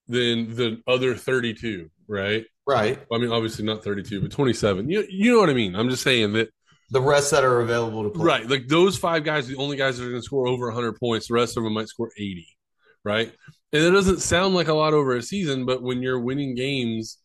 [0.08, 2.46] than the other 32, right?
[2.66, 3.00] Right.
[3.12, 4.90] I mean, obviously not 32, but 27.
[4.90, 5.76] You, you know what I mean?
[5.76, 6.50] I'm just saying that,
[6.92, 8.26] The rest that are available to play.
[8.26, 8.50] right?
[8.50, 11.28] Like those five guys, the only guys that are going to score over 100 points.
[11.28, 12.48] The rest of them might score 80,
[13.04, 13.32] right?
[13.74, 17.18] And it doesn't sound like a lot over a season, but when you're winning games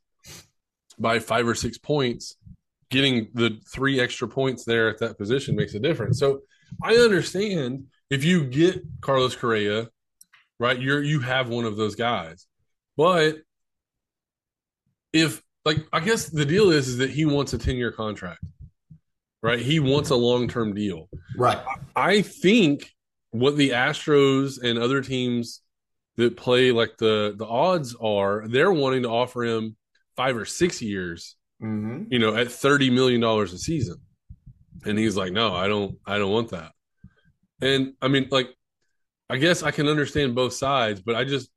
[0.98, 2.36] by five or six points,
[2.90, 6.18] getting the three extra points there at that position makes a difference.
[6.18, 6.40] So
[6.82, 9.88] I understand if you get Carlos Correa,
[10.60, 10.78] right?
[10.78, 12.46] You're you have one of those guys,
[12.96, 13.36] but
[15.12, 18.42] if like I guess the deal is is that he wants a 10 year contract,
[19.42, 19.58] right?
[19.60, 21.08] He wants a long term deal.
[21.36, 21.58] Right.
[21.94, 22.90] I think
[23.30, 25.60] what the Astros and other teams
[26.16, 29.76] that play like the the odds are, they're wanting to offer him
[30.16, 32.04] five or six years, Mm-hmm.
[32.10, 34.00] you know, at thirty million dollars a season,
[34.84, 36.72] and he's like, no, I don't, I don't want that.
[37.60, 38.48] And I mean, like,
[39.30, 41.51] I guess I can understand both sides, but I just,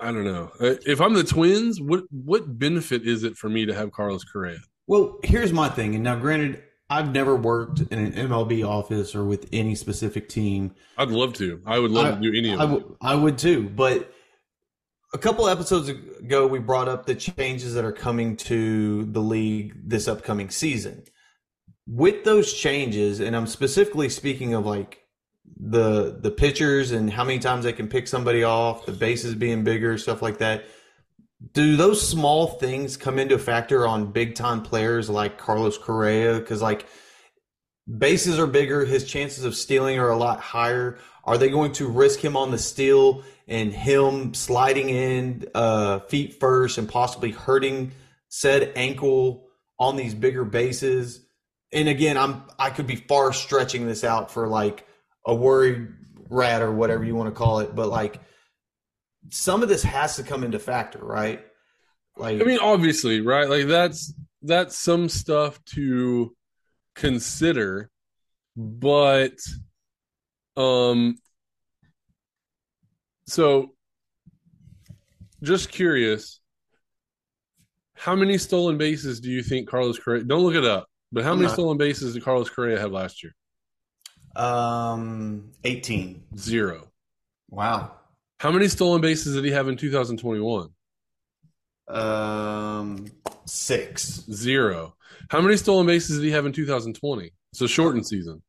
[0.00, 0.50] I don't know.
[0.60, 4.24] Uh, If I'm the Twins, what what benefit is it for me to have Carlos
[4.24, 4.58] Correa?
[4.86, 5.94] Well, here's my thing.
[5.94, 10.74] And now, granted, I've never worked in an MLB office or with any specific team.
[10.96, 11.60] I'd love to.
[11.66, 13.68] I would love I- to do any of I, w- I would too.
[13.68, 14.12] But
[15.14, 19.74] a couple episodes ago, we brought up the changes that are coming to the league
[19.88, 21.04] this upcoming season.
[21.88, 25.00] With those changes, and I'm specifically speaking of like
[25.58, 29.64] the the pitchers and how many times they can pick somebody off, the bases being
[29.64, 30.64] bigger, stuff like that.
[31.52, 36.38] Do those small things come into a factor on big time players like Carlos Correa?
[36.38, 36.86] Because like
[37.98, 40.98] bases are bigger, his chances of stealing are a lot higher.
[41.24, 46.38] Are they going to risk him on the steal and him sliding in uh, feet
[46.38, 47.92] first and possibly hurting
[48.28, 51.20] said ankle on these bigger bases?
[51.72, 54.85] And again, I'm I could be far stretching this out for like
[55.26, 55.88] a worried
[56.30, 58.20] rat or whatever you want to call it, but like
[59.30, 61.44] some of this has to come into factor, right?
[62.16, 63.48] Like I mean, obviously, right?
[63.48, 66.34] Like that's that's some stuff to
[66.94, 67.90] consider,
[68.56, 69.38] but
[70.56, 71.16] um
[73.26, 73.74] so
[75.42, 76.40] just curious,
[77.94, 81.32] how many stolen bases do you think Carlos Correa don't look it up, but how
[81.32, 81.54] I'm many not.
[81.54, 83.34] stolen bases did Carlos Correa have last year?
[84.36, 86.22] Um 18.
[86.38, 86.88] Zero.
[87.50, 87.92] Wow.
[88.38, 90.68] How many stolen bases did he have in 2021?
[91.88, 93.06] Um,
[93.46, 94.24] six.
[94.30, 94.94] Zero.
[95.30, 97.32] How many stolen bases did he have in 2020?
[97.52, 98.42] It's a shortened season.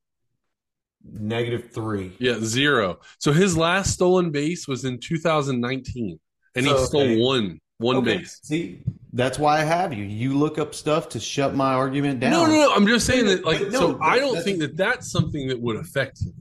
[1.09, 2.11] Negative three.
[2.19, 2.99] Yeah, zero.
[3.19, 6.19] So his last stolen base was in 2019,
[6.55, 7.21] and he So, stole okay.
[7.21, 8.39] one one Okay, base.
[8.43, 8.81] See,
[9.13, 10.03] that's why I have you.
[10.03, 12.31] You look up stuff to shut my argument down.
[12.31, 12.73] No, no, no.
[12.75, 15.75] I'm just saying that, like, no, so I don't think that that's something that would
[15.77, 16.33] affect him.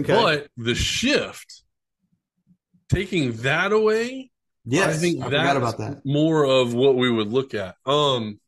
[0.00, 0.12] Okay.
[0.12, 1.62] But the shift,
[2.88, 4.30] taking that away,
[4.64, 6.02] yes, I think I that's about that.
[6.04, 7.76] more of what we would look at.
[7.86, 8.40] Um,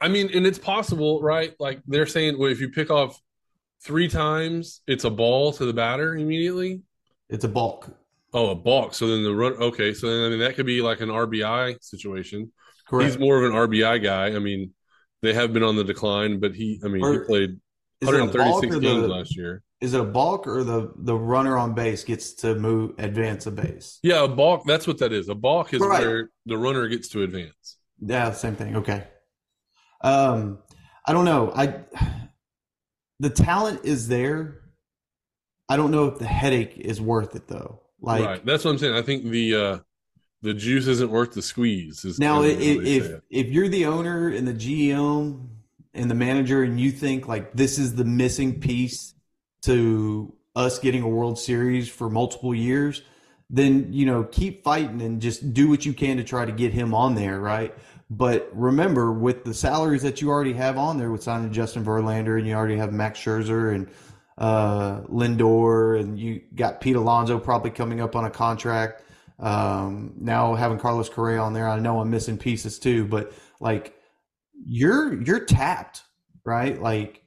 [0.00, 1.54] I mean, and it's possible, right?
[1.60, 3.20] Like they're saying, well, if you pick off
[3.84, 6.82] three times, it's a ball to the batter immediately.
[7.28, 7.90] It's a bulk.
[8.32, 8.94] Oh, a balk.
[8.94, 9.54] So then the run.
[9.54, 12.52] Okay, so then I mean that could be like an RBI situation.
[12.88, 13.10] Correct.
[13.10, 14.26] He's more of an RBI guy.
[14.34, 14.72] I mean,
[15.22, 16.80] they have been on the decline, but he.
[16.84, 17.60] I mean, he played
[18.00, 19.62] Is it a bulk 136 games the, last year.
[19.80, 23.50] is it a balk or the the runner on base gets to move advance a
[23.50, 23.98] base?
[24.02, 24.64] Yeah, a balk.
[24.66, 25.28] That's what that is.
[25.28, 26.00] A balk is Right.
[26.06, 27.76] where the runner gets to advance.
[28.00, 28.76] Yeah, same thing.
[28.76, 29.04] Okay.
[30.02, 30.58] Um,
[31.06, 31.52] I don't know.
[31.54, 31.80] I
[33.18, 34.62] the talent is there.
[35.68, 37.82] I don't know if the headache is worth it though.
[38.00, 38.46] Like right.
[38.46, 38.94] That's what I'm saying.
[38.94, 39.78] I think the uh
[40.42, 42.04] the juice isn't worth the squeeze.
[42.04, 45.48] Is now, kind of how they say if if you're the owner and the GM
[45.92, 49.14] and the manager, and you think like this is the missing piece
[49.62, 53.02] to us getting a World Series for multiple years,
[53.50, 56.72] then you know keep fighting and just do what you can to try to get
[56.72, 57.74] him on there, right?
[58.08, 62.38] But remember, with the salaries that you already have on there, with signing Justin Verlander,
[62.38, 63.88] and you already have Max Scherzer and
[64.40, 69.04] uh, Lindor, and you got Pete Alonso probably coming up on a contract.
[69.38, 73.94] Um, now having Carlos Correa on there, I know I'm missing pieces too, but like
[74.52, 76.02] you're you're tapped,
[76.44, 76.80] right?
[76.80, 77.22] Like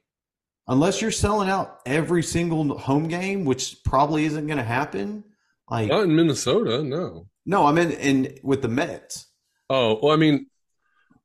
[0.66, 5.24] unless you're selling out every single home game, which probably isn't going to happen.
[5.70, 7.28] Like not in Minnesota, no.
[7.46, 9.26] no, I mean, in with the Mets,
[9.70, 10.46] Oh well, I mean,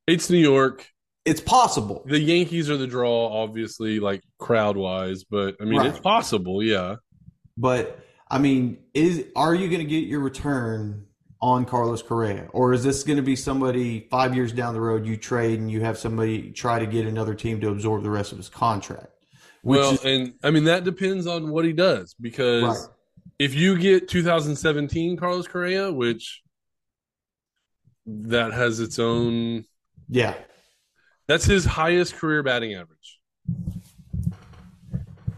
[0.06, 0.88] it's New York.
[1.24, 2.02] It's possible.
[2.06, 5.86] The Yankees are the draw, obviously, like crowd wise, but I mean, Right.
[5.88, 6.62] it's possible.
[6.62, 6.96] Yeah.
[7.56, 8.00] But
[8.30, 11.06] I mean, is are you going to get your return
[11.42, 15.06] on Carlos Correa, or is this going to be somebody five years down the road
[15.06, 18.30] you trade and you have somebody try to get another team to absorb the rest
[18.32, 19.08] of his contract?
[19.62, 22.88] Which Well, is- and I mean that depends on what he does because Right.
[23.38, 26.42] if you get 2017 Carlos Correa, which
[28.06, 29.64] that has its own
[30.08, 30.34] yeah,
[31.30, 33.20] that's his highest career batting average.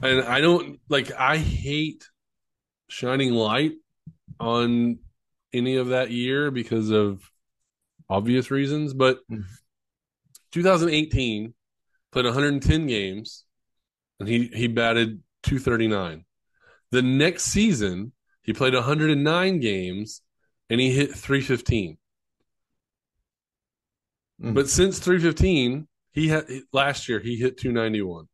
[0.00, 2.08] And I don't like I hate
[2.88, 3.72] shining light
[4.40, 5.00] on
[5.52, 7.30] any of that year because of
[8.08, 9.44] obvious reasons, but Mhm.
[10.50, 11.52] 2018
[12.10, 13.44] played 110 games
[14.18, 16.24] and he he batted 239.
[16.90, 18.12] The next season,
[18.42, 20.22] he played 109 games
[20.70, 21.98] and he hit 315.
[24.42, 24.54] Mhm.
[24.54, 28.26] But since 315, he had last year he hit 291.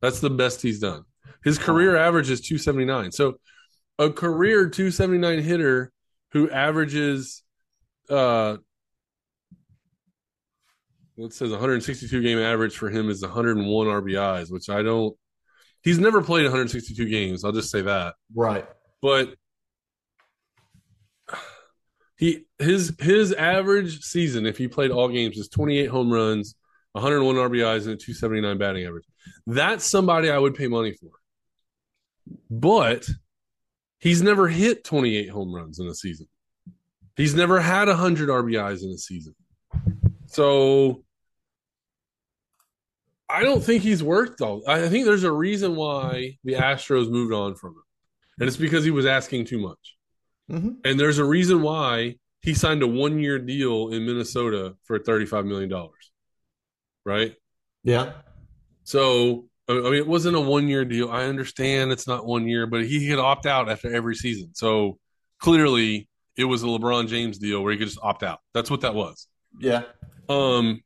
[0.00, 1.04] That's the best he's done.
[1.42, 3.10] His career average is 279.
[3.12, 3.38] So
[3.98, 5.92] a career 279 hitter
[6.32, 7.42] who averages
[8.10, 8.56] uh
[11.16, 15.16] it says 162 game average for him is 101 RBIs, which I don't
[15.82, 18.66] he's never played 162 games, I'll just say that right.
[19.00, 19.34] but
[22.16, 26.54] he his his average season if he played all games is 28 home runs
[26.92, 29.04] 101 rbis and a 279 batting average.
[29.46, 31.10] That's somebody i would pay money for.
[32.50, 33.08] But
[33.98, 36.28] he's never hit 28 home runs in a season.
[37.16, 39.34] He's never had 100 rbis in a season.
[40.26, 41.02] So
[43.28, 47.32] i don't think he's worth all i think there's a reason why the astros moved
[47.32, 47.82] on from him.
[48.38, 49.96] And it's because he was asking too much
[50.48, 54.98] hmm and there's a reason why he signed a one year deal in Minnesota for
[54.98, 55.72] $35 million.
[57.04, 57.34] Right?
[57.84, 58.12] Yeah,
[58.84, 61.10] So, I I mean, it wasn't a one year deal.
[61.10, 64.54] I understand it's not one year, but he could opt out after every season.
[64.54, 64.98] So
[65.38, 68.40] clearly it was a LeBron James deal where he could just opt out.
[68.52, 69.26] That's what that was.
[69.58, 69.82] yeah.
[70.28, 70.82] Um,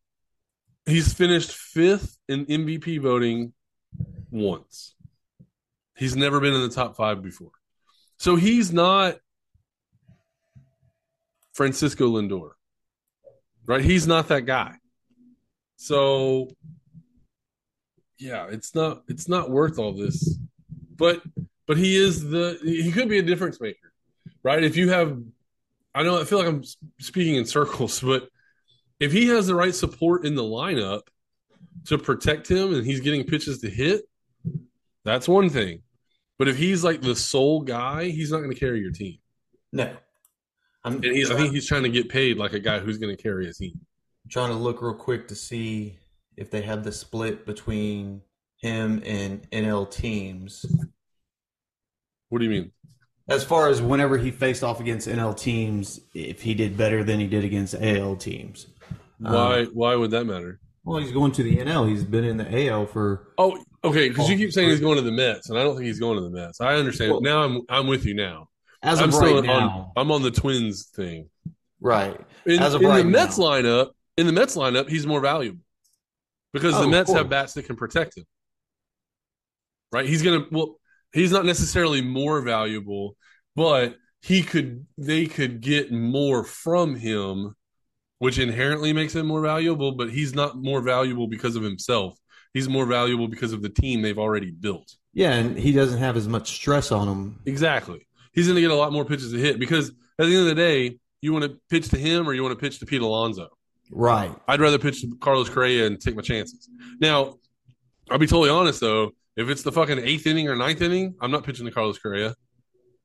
[0.86, 3.52] he's finished fifth in MVP voting
[4.30, 4.94] once.
[5.96, 7.50] He's never been in the top five before.
[8.18, 9.16] So he's not
[11.58, 12.50] Francisco Lindor,
[13.66, 13.84] right?
[13.84, 14.76] He's not that guy.
[15.74, 16.50] So
[18.16, 20.38] yeah, it's not it's not worth all this.
[20.94, 21.20] But
[21.66, 23.92] but he is the he could be a difference maker,
[24.44, 24.62] right?
[24.62, 25.20] If you have
[25.96, 26.62] I know I feel like I'm
[27.00, 28.28] speaking in circles, but
[29.00, 31.02] if he has the right support in the lineup
[31.86, 34.02] to protect him and he's getting pitches to hit,
[35.04, 35.82] that's one thing.
[36.38, 39.18] But if he's like the sole guy, he's not going to carry your team.
[39.72, 39.96] No,
[40.84, 43.14] I'm And he's I think he's trying to get paid like a guy who's going
[43.14, 43.78] to carry a team.
[44.30, 45.98] trying to look real quick to see
[46.36, 48.22] if they have the split between
[48.58, 50.64] him and NL teams.
[52.28, 52.72] What do you mean?
[53.28, 57.20] As far as whenever he faced off against NL teams, if he did better than
[57.20, 58.66] he did against AL teams.
[59.18, 60.60] Why Um, why would that matter?
[60.84, 61.86] well, he's going to the NL.
[61.86, 63.34] He's been in the AL for.
[63.36, 65.86] Oh, okay, because you keep saying he's going to the Mets, and I don't think
[65.86, 66.60] he's going to the Mets.
[66.62, 67.12] I understand.
[67.12, 68.48] Well- now I'm I'm with you now.
[68.82, 71.28] As I'm of right on now, I'm on the Twins thing.
[71.80, 72.18] right?
[72.46, 73.44] In, As of in right the Mets now.
[73.44, 75.60] lineup, in the Mets lineup, he's more valuable
[76.52, 78.24] because Oh, the Mets have bats that can protect him.
[79.92, 80.06] Right?
[80.06, 80.78] He's gonna well,
[81.12, 83.16] he's not necessarily more valuable,
[83.56, 87.54] but he could they could get more from him,
[88.18, 89.92] which inherently makes him more valuable.
[89.92, 92.18] But he's not more valuable because of himself.
[92.54, 94.94] He's more valuable because of the team they've already built.
[95.14, 97.40] Yeah, and he doesn't have as much stress on him.
[97.46, 98.07] Exactly.
[98.38, 100.46] He's going to get a lot more pitches to hit because at the end of
[100.46, 103.02] the day, you want to pitch to him or you want to pitch to Pete
[103.02, 103.48] Alonso.
[103.90, 104.32] Right.
[104.46, 106.68] I'd rather pitch to Carlos Correa and take my chances.
[107.00, 107.34] Now,
[108.08, 109.10] I'll be totally honest though.
[109.36, 112.36] If it's the fucking eighth inning or ninth inning, I'm not pitching to Carlos Correa.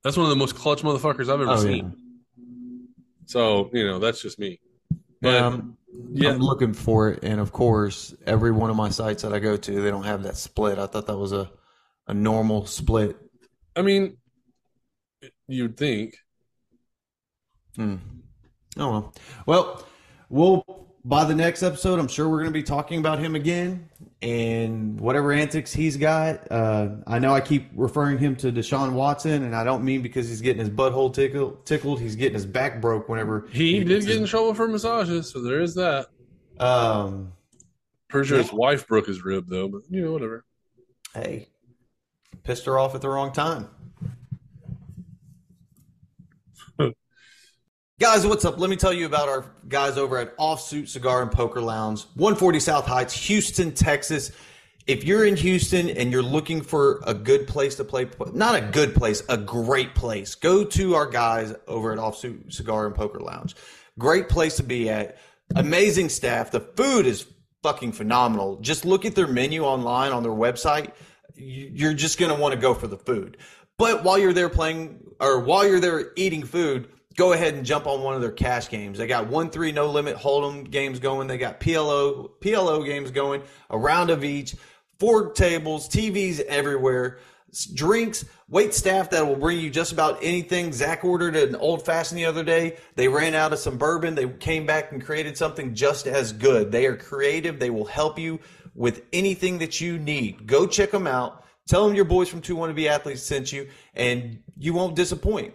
[0.04, 1.96] That's one of the most clutch motherfuckers I've ever Oh, seen.
[3.26, 4.60] So you know that's just me.
[5.22, 5.78] But um,
[6.12, 9.40] yeah, I'm looking for it, and of course, every one of my sites that I
[9.40, 10.78] go to, they don't have that split.
[10.78, 11.50] I thought that was a
[12.08, 13.16] a normal split.
[13.76, 14.18] I mean,
[15.48, 16.16] you'd think.
[17.76, 17.96] Hmm.
[18.78, 19.14] Oh well.
[19.46, 19.88] Well,
[20.30, 23.90] we'll by the next episode, I'm sure we're going to be talking about him again
[24.22, 26.50] and whatever antics he's got.
[26.50, 30.30] Uh, I know I keep referring him to Deshaun Watson, and I don't mean because
[30.30, 31.66] he's getting his butthole tickled.
[31.66, 32.00] Tickled.
[32.00, 35.30] He's getting his back broke whenever He did gets get in his- trouble for massages,
[35.30, 36.08] so there is that.
[36.60, 37.34] Um.
[38.08, 40.46] Pretty sure his wife broke his rib though, but you know whatever.
[41.16, 41.48] Hey,
[42.44, 43.68] pissed her off at the wrong time.
[48.00, 48.58] Guys, what's up?
[48.60, 52.60] Let me tell you about our guys over at Offsuit Cigar and Poker Lounge, 140
[52.60, 54.32] South Heights, Houston, Texas.
[54.88, 58.62] if you're in Houston and you're looking for a good place to play, not a
[58.62, 63.20] good place, a great place, go to our guys over at Offsuit Cigar and Poker
[63.20, 63.56] Lounge.
[64.00, 65.20] Great place to be at.
[65.56, 66.50] Amazing staff.
[66.50, 67.28] The food is
[67.62, 68.58] fucking phenomenal.
[68.60, 70.94] Just look at their menu online on their website.
[71.36, 73.38] You're just going to want to go for the food.
[73.78, 77.88] But while you're there playing or while you're there eating food, go ahead and jump
[77.88, 78.98] on one of their cash games.
[78.98, 81.28] They got one three no limit hold'em games going.
[81.28, 83.44] They got PLO PLO games going.
[83.70, 84.56] A round of each.
[85.00, 87.18] Four tables, TVs everywhere,
[87.74, 90.72] drinks, wait staff that will bring you just about anything.
[90.72, 92.78] Zach ordered an old fashioned the other day.
[92.96, 94.16] They ran out of some bourbon.
[94.16, 96.72] They came back and created something just as good.
[96.72, 97.60] They are creative.
[97.60, 98.40] They will help you
[98.76, 100.48] with anything that you need.
[100.48, 101.44] Go check them out.
[101.68, 105.54] Tell them your boys from 2 Wannabe Athletes sent you, and you won't disappoint.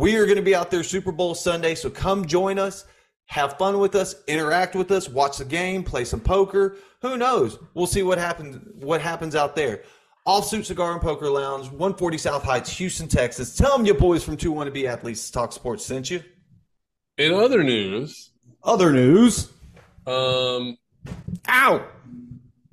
[0.00, 2.86] We are going to be out there Super Bowl Sunday, so come join us.
[3.26, 6.78] Have fun with us, interact with us, watch the game, play some poker.
[7.02, 7.58] Who knows?
[7.74, 9.82] We'll see what happens what happens out there.
[10.26, 13.54] Offsuit Cigar and Poker Lounge, 140 South Heights, Houston, Texas.
[13.54, 16.22] Tell them your boys from 2 Wannabe Athletes Talk Sports sent you.
[17.18, 18.30] In other news,
[18.64, 19.50] other news,
[20.06, 20.78] um,
[21.46, 21.86] ow,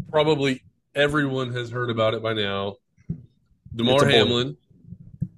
[0.10, 0.64] probably
[0.96, 2.78] everyone has heard about it by now.
[3.76, 4.56] Damar Hamlin,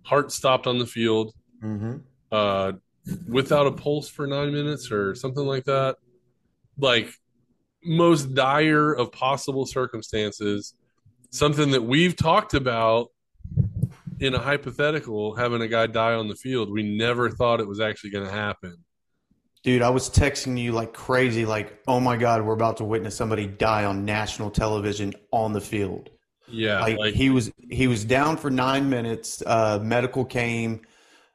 [0.04, 1.34] heart stopped on the field,
[1.64, 1.98] mm-hmm.
[2.32, 2.74] uh,
[3.28, 5.98] without a pulse for nine minutes or something like that.
[6.78, 7.10] Like
[7.84, 10.74] most dire of possible circumstances,
[11.30, 13.10] something that we've talked about
[14.20, 16.72] in a hypothetical, having a guy die on the field.
[16.72, 18.78] We never thought it was actually going to happen.
[19.64, 23.16] Dude, I was texting you like crazy, like, oh my God, we're about to witness
[23.16, 26.10] somebody die on national television on the field.
[26.48, 26.80] Yeah.
[26.80, 29.44] Like, like he was he was down for nine minutes.
[29.46, 30.82] Uh, medical came.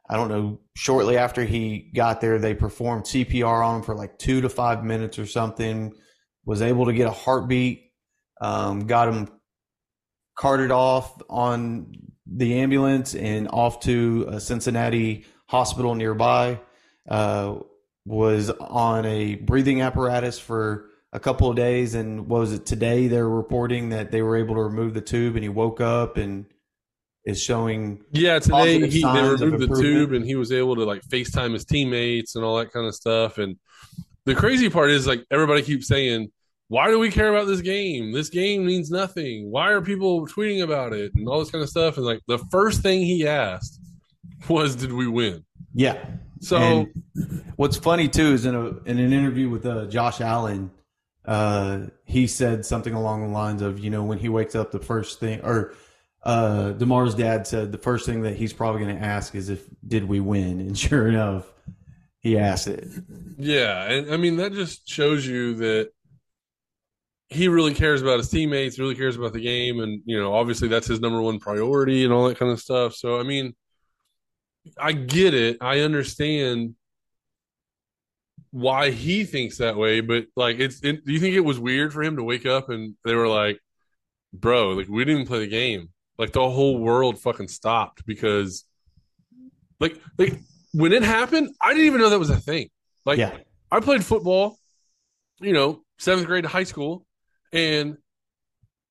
[0.09, 4.19] I don't know, shortly after he got there, they performed CPR on him for like
[4.19, 5.95] two to five minutes or something.
[6.45, 7.91] Was able to get a heartbeat,
[8.41, 9.29] um, got him
[10.37, 11.93] carted off on
[12.27, 16.61] the ambulance and off to a Cincinnati hospital nearby.
[17.09, 17.57] Uh,
[18.05, 23.07] was on a breathing apparatus for a couple of days, and was it today?
[23.07, 26.45] They're reporting that they were able to remove the tube, and he woke up and
[27.25, 28.05] is showing.
[28.13, 31.65] Yeah, today he they removed the tube, and he was able to like FaceTime his
[31.65, 33.39] teammates and all that kind of stuff.
[33.39, 33.57] And
[34.25, 36.31] the crazy part is like everybody keeps saying.
[36.69, 38.13] Why do we care about this game?
[38.13, 39.51] This game means nothing.
[39.51, 41.99] Why are people tweeting about it and all this kind of stuff?
[41.99, 43.79] And like the first thing he asked
[44.49, 45.45] was, "Did we win?"
[45.75, 46.03] Yeah.
[46.41, 50.71] So and what's funny too is in a in an interview with uh, Josh Allen,
[51.27, 54.79] uh, he said something along the lines of, you know, when he wakes up, the
[54.79, 55.75] first thing, or
[56.25, 59.65] uh, Damar's dad said the first thing that he's probably going to ask is if
[59.87, 61.47] did we win, and sure enough,
[62.21, 62.87] he asked it.
[63.39, 65.91] Yeah, and I mean that just shows you that
[67.29, 70.69] he really cares about his teammates, really cares about the game, and you know, obviously
[70.69, 72.95] that's his number one priority and all that kind of stuff.
[72.95, 73.55] So I mean
[74.79, 75.59] I get it.
[75.61, 76.75] I understand
[78.51, 80.81] why he thinks that way, but like, it's.
[80.83, 83.29] It, do you think it was weird for him to wake up and they were
[83.29, 83.59] like,
[84.33, 85.91] "Bro, like we didn't play the game.
[86.19, 88.65] Like the whole world fucking stopped because,
[89.81, 90.41] like, like
[90.73, 92.69] when it happened, I didn't even know that was a thing.
[93.05, 93.37] Like, yeah.
[93.71, 94.57] I played football,
[95.41, 97.05] you know, seventh grade to high school,
[97.53, 97.97] and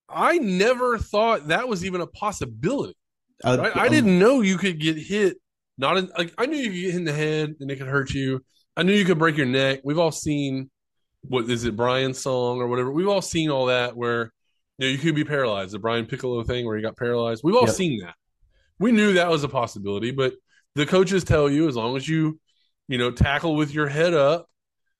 [0.09, 2.97] I never thought that was even a possibility.
[3.43, 3.75] Uh, right?
[3.75, 5.37] I um, didn't know you could get hit
[5.77, 7.87] not in, like I knew you could get hit in the head and it could
[7.87, 8.43] hurt you.
[8.75, 9.81] I knew you could break your neck.
[9.83, 10.69] We've all seen
[11.21, 12.91] what is it, Brian's song or whatever.
[12.91, 14.31] We've all seen all that where
[14.77, 15.73] you know you could be paralyzed.
[15.73, 17.41] The Brian Piccolo thing where he got paralyzed.
[17.43, 17.75] We've all yep.
[17.75, 18.15] seen that.
[18.79, 20.33] We knew that was a possibility, but
[20.75, 22.39] the coaches tell you as long as you,
[22.87, 24.49] you know, tackle with your head up,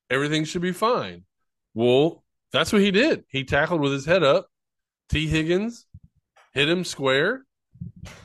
[0.10, 1.24] everything should be fine.
[1.74, 3.24] Well, that's what he did.
[3.30, 4.48] He tackled with his head up.
[5.10, 5.86] Tee Higgins
[6.54, 7.44] hit him square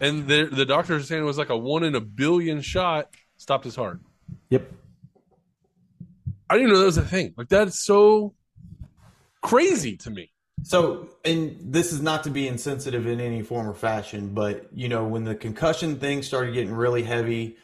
[0.00, 3.08] and the the doctors are saying it was like a one in a billion shot
[3.36, 4.00] stopped his heart.
[4.50, 4.70] Yep.
[6.50, 7.34] I didn't know that was a thing.
[7.36, 8.34] Like that's so
[9.42, 10.30] crazy to me.
[10.62, 14.88] So, and this is not to be insensitive in any form or fashion, but you
[14.88, 17.56] know, when the concussion thing started getting really heavy,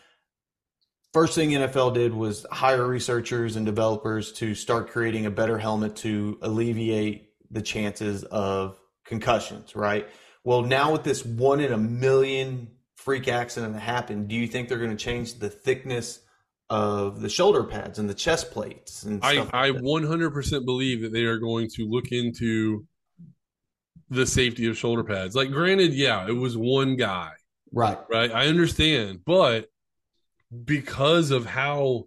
[1.13, 5.97] first thing NFL did was hire researchers and developers to start creating a better helmet
[5.97, 10.09] to alleviate the chances of concussions, right?
[10.45, 14.69] Well, now with this one in a million freak accident that happened, do you think
[14.69, 16.21] they're going to change the thickness
[16.71, 19.05] of the shoulder pads and the chest plates?
[19.05, 22.87] And I, like I 100% believe that they are going to look into
[24.11, 25.35] the safety of shoulder pads.
[25.35, 27.31] Like, granted, yeah, it was one guy.
[27.73, 27.99] Right.
[28.11, 28.31] Right.
[28.31, 29.21] I understand.
[29.25, 29.67] But
[30.65, 32.05] because of how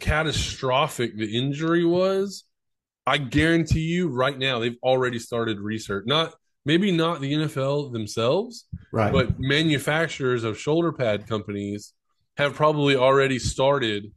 [0.00, 2.44] catastrophic the injury was,
[3.06, 6.04] I guarantee you right now they've already started research.
[6.06, 9.12] Not maybe not the NFL themselves, Right.
[9.12, 11.92] but manufacturers of shoulder pad companies
[12.36, 14.12] have probably already started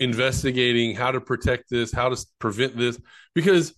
[0.00, 3.00] investigating how to protect this, how to prevent this,
[3.34, 3.74] because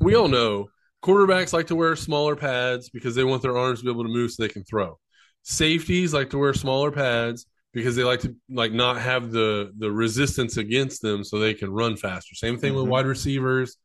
[0.00, 0.68] we all know
[1.02, 4.08] quarterbacks like to wear smaller pads because they want their arms to be able to
[4.10, 4.98] move so they can throw.
[5.42, 9.90] Safeties like to wear smaller pads because they like to like not have the the
[9.90, 12.34] resistance against them so they can run faster.
[12.34, 12.88] Same thing with Mhm.
[12.88, 13.76] wide receivers.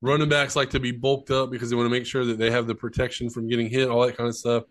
[0.00, 2.50] Running backs like to be bulked up because they want to make sure that they
[2.50, 4.64] have the protection from getting hit, all that kind of stuff.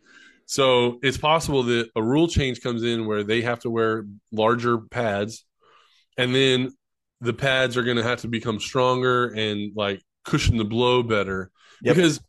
[0.51, 4.79] So it's possible that a rule change comes in where they have to wear larger
[4.79, 5.45] pads,
[6.17, 6.73] and then
[7.21, 11.51] the pads are going to have to become stronger and like cushion the blow better.
[11.83, 11.95] Yep.
[11.95, 12.19] Because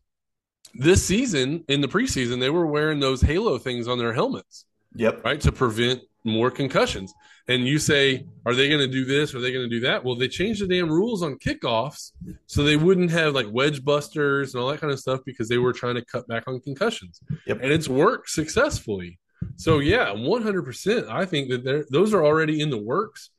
[0.73, 5.25] this season in the preseason, they were wearing those halo things on their helmets, Yep.
[5.25, 7.13] right, to prevent more concussions.
[7.49, 9.35] And you say, are they going to do this?
[9.35, 10.05] Are they going to do that?
[10.05, 12.13] Well, they changed the damn rules on kickoffs
[12.47, 15.59] so they wouldn't have like wedge busters and all that kind of stuff because they
[15.59, 17.21] were trying to cut back on concussions.
[17.47, 17.59] Yep.
[17.63, 19.19] And it's worked successfully.
[19.57, 21.09] So yeah, 100%.
[21.09, 23.31] I think that those are already in the works.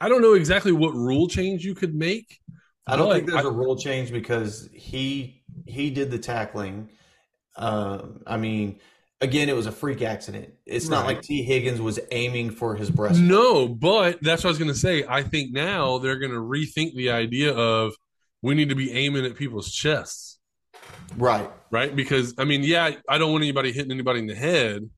[0.00, 2.38] I don't know exactly what rule change you could make.
[2.86, 6.88] I don't think there's I- a rule change because he he did the tackling.
[7.56, 8.80] Um, I mean,
[9.20, 10.52] again, it was a freak accident.
[10.66, 13.20] It's not like Tee Higgins was aiming for his breast.
[13.20, 15.04] No, but that's what I was going to say.
[15.08, 17.94] I think now they're going to rethink the idea of
[18.42, 20.38] we need to be aiming at people's chests,
[21.16, 21.50] Right.
[21.70, 21.94] right?
[21.94, 24.88] Because I mean, yeah, I don't want anybody hitting anybody in the head,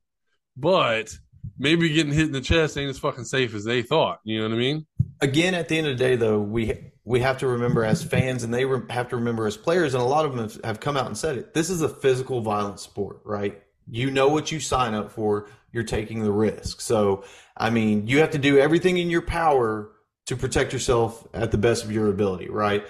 [0.56, 1.12] but
[1.58, 4.18] maybe getting hit in the chest ain't as fucking safe as they thought.
[4.24, 4.86] You know what I mean?
[5.20, 8.44] Again, at the end of the day, though, we we have to remember as fans,
[8.44, 10.80] and they re- have to remember as players, and a lot of them have, have
[10.80, 11.52] come out and said it.
[11.54, 13.61] This is a physical violence sport, right?
[13.90, 15.48] You know what you sign up for.
[15.72, 16.80] You're taking the risk.
[16.80, 17.24] So,
[17.56, 19.90] I mean, you have to do everything in your power
[20.26, 22.86] to protect yourself at the best of your ability, right?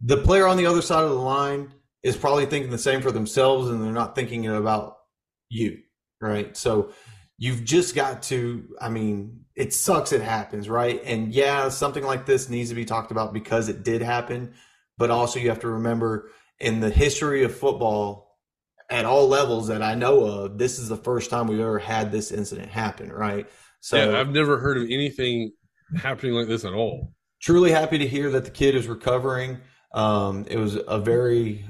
[0.00, 1.72] The player on the other side of the line
[2.02, 4.96] is probably thinking the same for themselves, and they're not thinking about
[5.48, 5.78] you,
[6.20, 6.56] right?
[6.56, 6.90] So,
[7.38, 12.26] you've just got to i mean it sucks it happens right and yeah something like
[12.26, 14.54] this needs to be talked about because it did happen
[14.98, 18.25] but also you have to remember in the history of football
[18.90, 22.12] at all levels that i know of this is the first time we've ever had
[22.12, 23.48] this incident happen right
[23.86, 25.52] so yeah, I've never heard of anything
[25.96, 27.14] happening like this at all.
[27.40, 29.60] truly happy to hear that the kid is recovering.
[29.94, 31.64] Um, it was a very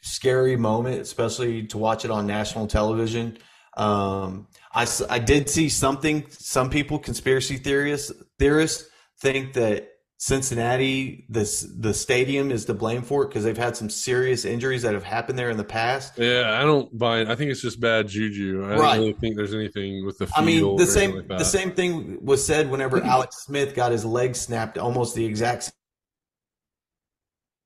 [0.00, 3.36] scary moment, especially to watch it on national television.
[3.76, 6.24] Um, I, I did see something.
[6.30, 8.88] Some people, conspiracy theorists, theorists
[9.20, 9.90] think that
[10.20, 14.82] Cincinnati, this the stadium, is to blame for it because they've had some serious injuries
[14.82, 16.18] that have happened there in the past.
[16.18, 17.28] Yeah, I don't buy it.
[17.28, 18.64] I think it's just bad juju.
[18.64, 18.78] I Right.
[18.78, 20.36] don't really think there's anything with the field.
[20.36, 24.04] I mean, the same like the same thing was said whenever Alex Smith got his
[24.04, 25.70] leg snapped, almost the exact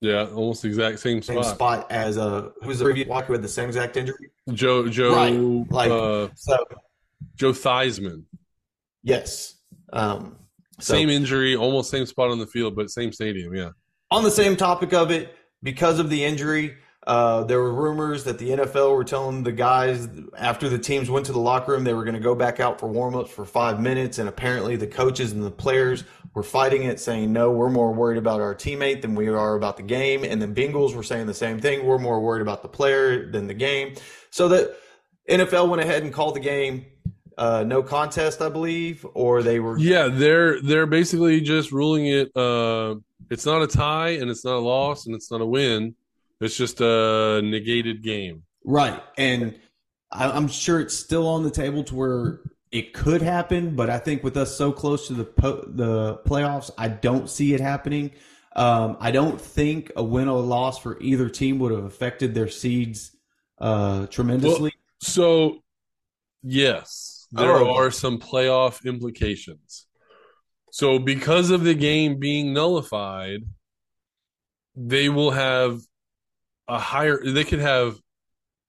[0.03, 1.55] Yeah, almost the exact same same spot.
[1.55, 4.31] spot as uh, who was the previous walker who had the same exact injury.
[4.53, 6.59] Joe Joe Right, like- uh, So
[7.35, 8.25] Joe Theismann.
[9.03, 9.55] Yes.
[9.91, 10.37] Um,
[10.83, 13.55] so Same injury, almost same spot on the field, but same stadium.
[13.55, 13.71] Yeah.
[14.11, 16.77] on the same topic of it, because of the injury,
[17.07, 20.09] uh, there were rumors that the NFL were telling the guys
[20.39, 22.79] after the teams went to the locker room they were going to go back out
[22.79, 26.05] for warmups for five minutes, and apparently the coaches and the players
[26.35, 29.77] were fighting it, saying no, we're more worried about our teammate than we are about
[29.77, 32.69] the game, and the Bengals were saying the same thing, we're more worried about the
[32.69, 33.95] player than the game,
[34.31, 34.77] so that
[35.29, 36.87] NFL went ahead and called the game.
[37.39, 42.37] Uh, no contest, I believe, or they were Yeah, they're they're basically just ruling it
[42.37, 42.97] uh
[43.31, 45.95] it's not a tie and it's not a loss and it's not a win.
[46.41, 48.43] It's just a negated game.
[48.65, 49.03] Right.
[49.17, 49.55] And
[50.11, 53.99] I, I'm sure it's still on the table to where it could happen, but I
[53.99, 58.13] think with us so close to the po- the playoffs, I don't see it happening.
[58.55, 62.49] Um, I don't think a win or loss for either team would have affected their
[62.49, 63.13] seeds
[63.59, 64.73] uh, tremendously.
[65.01, 65.63] So,
[66.43, 67.75] yes, there Oh.
[67.75, 69.87] are some playoff implications.
[70.71, 73.41] So, because of the game being nullified,
[74.75, 75.81] they will have
[76.69, 77.99] a higher, they could have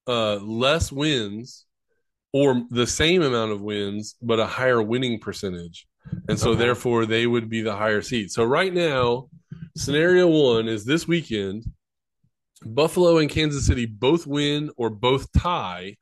[0.07, 1.65] uh, less wins
[2.33, 5.87] or the same amount of wins, but a higher winning percentage.
[6.27, 6.59] And so, Okay.
[6.59, 8.31] therefore, they would be the higher seed.
[8.31, 9.29] So, right now,
[9.75, 11.65] scenario one is this weekend
[12.65, 15.97] Buffalo and Kansas City both win or both tie,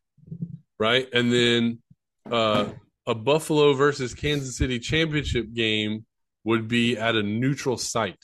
[0.80, 1.08] right?
[1.14, 1.81] And then
[2.30, 2.70] uh,
[3.08, 6.06] a Buffalo versus Kansas City championship game
[6.44, 8.24] would be at a neutral site,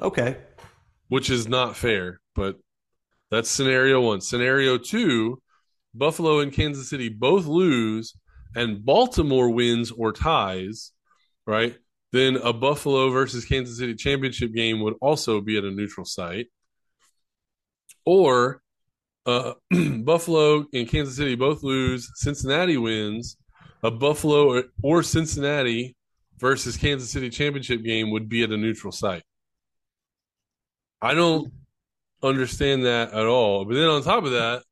[0.00, 0.36] okay.
[1.08, 2.56] which is not fair, but
[3.30, 4.20] that's scenario one.
[4.20, 5.40] Scenario two
[5.94, 8.14] Buffalo and Kansas City both lose,
[8.54, 10.92] and Baltimore wins or ties,
[11.46, 11.76] right?
[12.12, 16.46] Then a Buffalo versus Kansas City championship game would also be at a neutral site.
[18.04, 18.62] Or
[19.30, 19.54] uh,
[20.02, 23.36] Buffalo and Kansas City both lose, Cincinnati wins,
[23.82, 25.96] a Buffalo or, or Cincinnati
[26.38, 29.22] versus Kansas City championship game would be at a neutral site.
[31.02, 31.52] I don't
[32.22, 33.64] understand that at all.
[33.64, 34.62] But then on top of that,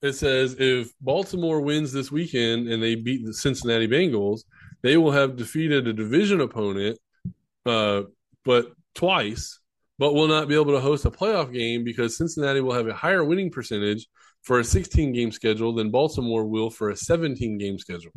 [0.00, 4.40] it says if Baltimore wins this weekend and they beat the Cincinnati Bengals,
[4.82, 6.98] they will have defeated a division opponent,
[7.66, 8.02] uh,
[8.44, 9.60] but twice,
[10.02, 12.92] but will not be able to host a playoff game because Cincinnati will have a
[12.92, 14.08] higher winning percentage
[14.40, 18.10] for a 16 game schedule than Baltimore will for a 17 game schedule.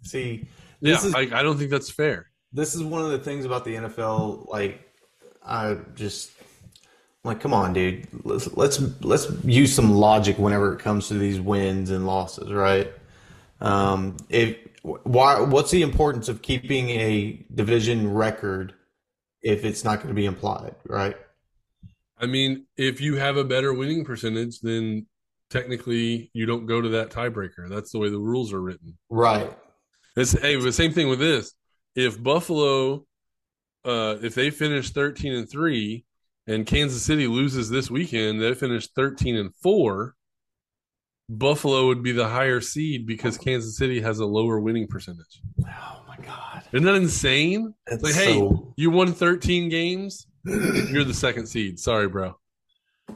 [0.00, 0.48] See,
[0.80, 2.30] Yeah, this is I, I don't think that's fair.
[2.54, 4.48] this is one of the things about the NFL.
[4.48, 4.80] Like,
[5.44, 6.30] I just
[7.22, 8.08] like, come on, dude.
[8.24, 12.90] Let's let's let's use some logic whenever it comes to these wins and losses, right?
[13.60, 18.72] Um, if why, what's the importance of keeping a division record
[19.44, 21.16] if it's not going to be implied, right?
[22.18, 25.06] I mean, if you have a better winning percentage, then
[25.50, 27.68] technically you don't go to that tiebreaker.
[27.68, 28.96] That's the way the rules are written.
[29.10, 29.52] Right.
[30.16, 31.52] It's hey, the same thing with this.
[31.94, 33.04] If Buffalo,
[33.84, 36.06] uh, if they finish thirteen and three,
[36.46, 40.14] and Kansas City loses this weekend, they finish thirteen and four.
[41.28, 45.40] Buffalo would be the higher seed because Kansas City has a lower winning percentage.
[45.62, 46.03] God.
[46.74, 47.72] Isn't that insane?
[47.86, 51.78] That's Like, hey, so- you won thirteen games, you're the second seed.
[51.78, 52.36] Sorry, bro.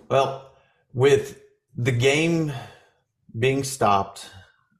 [0.08, 0.52] Well,
[0.94, 1.40] with
[1.76, 2.52] the game
[3.36, 4.30] being stopped,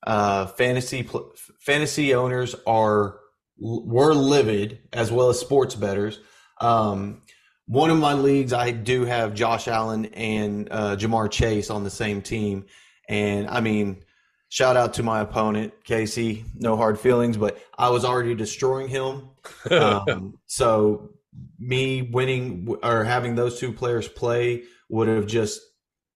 [0.07, 3.19] uh, fantasy pl- fantasy owners are
[3.59, 6.21] were livid as well as sports betters.
[6.61, 7.23] Um,
[7.67, 11.91] one of my leagues, I do have Josh Allen and uh, Ja'Marr Chase on the
[11.91, 12.67] same team,
[13.09, 14.05] and I mean,
[14.49, 16.45] shout out to my opponent Casey.
[16.55, 19.31] No hard feelings, but I was already destroying him.
[19.71, 21.11] Um, so
[21.59, 25.61] me winning or having those two players play would have just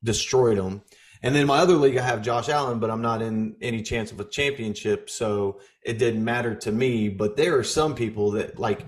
[0.02, 0.82] destroyed them.
[1.22, 4.10] And then my other league, I have Josh Allen, but I'm not in any chance
[4.10, 7.08] of a championship, so it didn't matter to me.
[7.08, 8.84] But there are some people that like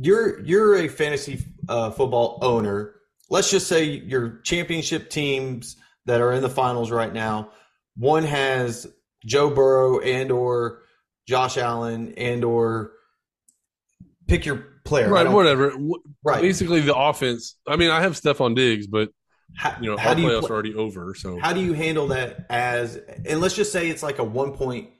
[0.00, 2.94] you're you're a fantasy uh, football owner.
[3.28, 5.76] Let's just say your championship teams
[6.06, 7.50] that are in the finals right now.
[7.96, 8.86] One has
[9.24, 10.82] Joe Burrow and or
[11.26, 12.92] Josh Allen and or
[14.26, 15.08] pick your player.
[15.08, 15.72] Right, whatever.
[16.22, 16.42] Right.
[16.42, 17.56] Basically, the offense.
[17.66, 19.10] I mean, I have Stefon Diggs, but
[19.80, 21.14] you know, how our playoffs pla- are already over.
[21.14, 24.52] So How do you handle that as and let's just say it's like a one
[24.52, 24.90] point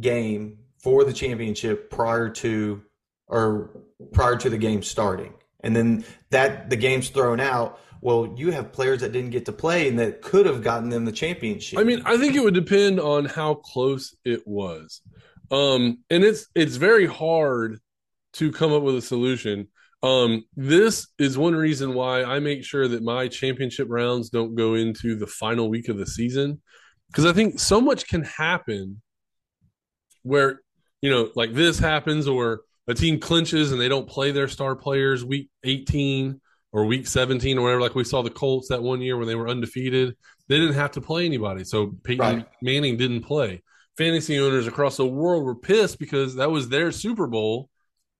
[0.00, 2.82] game for the championship prior to
[3.26, 3.70] or
[4.12, 5.34] prior to the game starting.
[5.60, 7.78] And then that the game's thrown out.
[8.02, 11.04] Well, you have players that didn't get to play and that could have gotten them
[11.04, 11.78] the championship.
[11.78, 15.00] I mean, I think it would depend on how close it was.
[15.50, 17.78] Um, and it's it's very hard
[18.34, 19.68] to come up with a solution.
[20.02, 24.74] Um, this is one reason why I make sure that my championship rounds don't go
[24.74, 26.60] into the final week of the season
[27.08, 29.00] because I think so much can happen
[30.22, 30.60] where
[31.02, 34.74] you know, like this happens, or a team clinches and they don't play their star
[34.74, 36.40] players week 18
[36.72, 37.80] or week 17 or whatever.
[37.80, 40.16] Like we saw the Colts that one year when they were undefeated,
[40.48, 41.64] they didn't have to play anybody.
[41.64, 42.46] So Peyton Right.
[42.60, 43.62] Manning didn't play.
[43.98, 47.68] Fantasy owners across the world were pissed because that was their Super Bowl.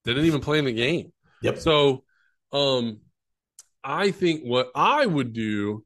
[0.05, 1.13] They didn't even play in the game.
[1.43, 1.59] Yep.
[1.59, 2.05] So,
[2.53, 3.01] um,
[3.83, 5.85] I think what I would do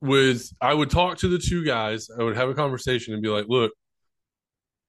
[0.00, 2.08] was I would talk to the two guys.
[2.10, 3.72] I would have a conversation and be like, look,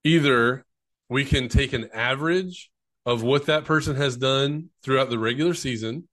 [0.04, 0.66] either
[1.10, 2.70] we can take an average
[3.06, 6.08] of what that person has done throughout the regular season,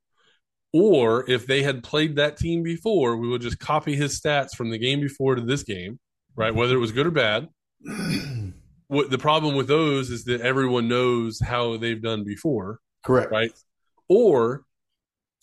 [0.72, 4.70] or if they had played that team before, we would just copy his stats from
[4.70, 5.98] the game before to this game,
[6.34, 6.54] right?
[6.54, 7.48] Whether it was good or bad.
[8.88, 13.32] What the problem with those is that everyone knows how they've done before Correct.
[13.32, 13.50] right?
[14.06, 14.64] Or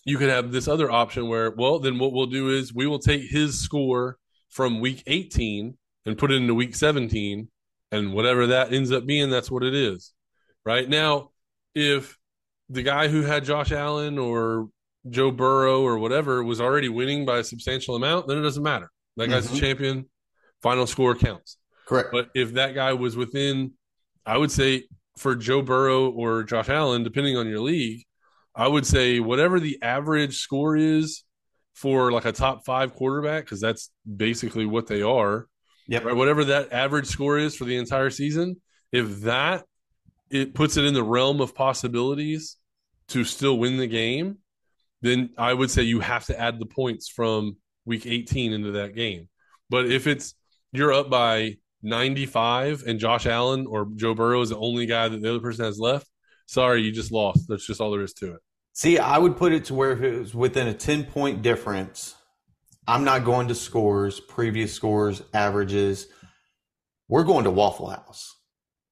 [0.04, 3.00] you could have this other option where, well, then what we'll do is we will
[3.00, 4.18] take his score
[4.50, 5.76] from week 18
[6.06, 7.48] and put it into week 17,
[7.90, 10.12] and whatever that ends up being, that's what it is.
[10.64, 11.30] Right now,
[11.74, 12.16] if
[12.68, 14.68] the guy who had Josh Allen or
[15.08, 18.90] Joe Burrow or whatever was already winning by a substantial amount, then it doesn't matter.
[19.16, 19.56] That guy's Mhm.
[19.56, 20.10] a champion.
[20.62, 21.56] Final score counts.
[21.86, 22.10] Correct.
[22.12, 23.72] But if that guy was within,
[24.26, 24.84] I would say
[25.16, 28.04] for Joe Burrow or Josh Allen, depending on your league,
[28.54, 31.24] I would say whatever the average score is
[31.74, 35.48] for like a top five quarterback, because that's basically what they are,
[35.88, 36.04] Yep.
[36.04, 36.16] right?
[36.16, 38.60] Whatever that average score is for the entire season,
[38.92, 39.64] if that
[40.30, 42.56] it puts it in the realm of possibilities
[43.08, 44.38] to still win the game,
[45.02, 48.94] then I would say you have to add the points from week 18 into that
[48.94, 49.28] game.
[49.68, 50.34] But if it's
[50.72, 55.20] you're up by 95 and Josh Allen or Joe Burrow is the only guy that
[55.20, 56.08] the other person has left,
[56.46, 57.46] sorry, you just lost.
[57.48, 58.40] That's just all there is to it.
[58.72, 62.14] See, I would put it to where if it was within a 10 point difference,
[62.86, 66.06] I'm not going to scores, previous scores, averages.
[67.08, 68.36] We're going to Waffle House.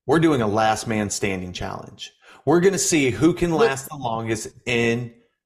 [0.06, 2.12] We're doing a last man standing challenge.
[2.44, 4.48] We're going to see who can last the longest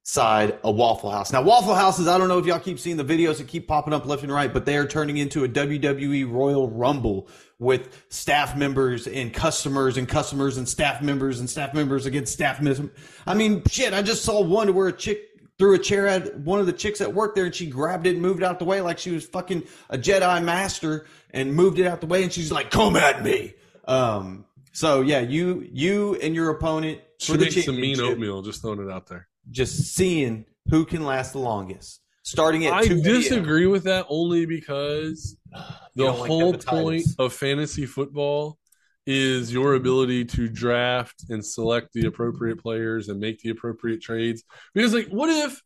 [0.03, 1.33] inside a Waffle House.
[1.33, 3.95] Now, Waffle Houses, I don't know if y'all keep seeing the videos that keep popping
[3.95, 7.29] up left and right, but they are turning into a WWE Royal Rumble
[7.61, 12.61] with staff members and customers and customers and staff members and staff members against staff
[12.61, 12.91] members.
[13.27, 16.59] I mean, shit, I just saw one where a chick threw a chair at one
[16.59, 18.65] of the chicks at work there and she grabbed it and moved it out the
[18.65, 22.33] way like she was fucking a Jedi master and moved it out the way and
[22.33, 23.55] she's like, come at me.
[23.85, 28.43] Um, so yeah, you you and your opponent She makes some mean oatmeal.
[28.43, 29.29] Just throwing it out there.
[29.51, 32.01] Just seeing who can last the longest.
[32.25, 35.37] Starting at I 2 disagree with that only because
[35.97, 36.67] the like whole hepatitis.
[36.67, 38.59] point of fantasy football
[39.07, 44.45] is your ability to draft and select the appropriate players and make the appropriate trades.
[44.75, 45.61] Because, like, what if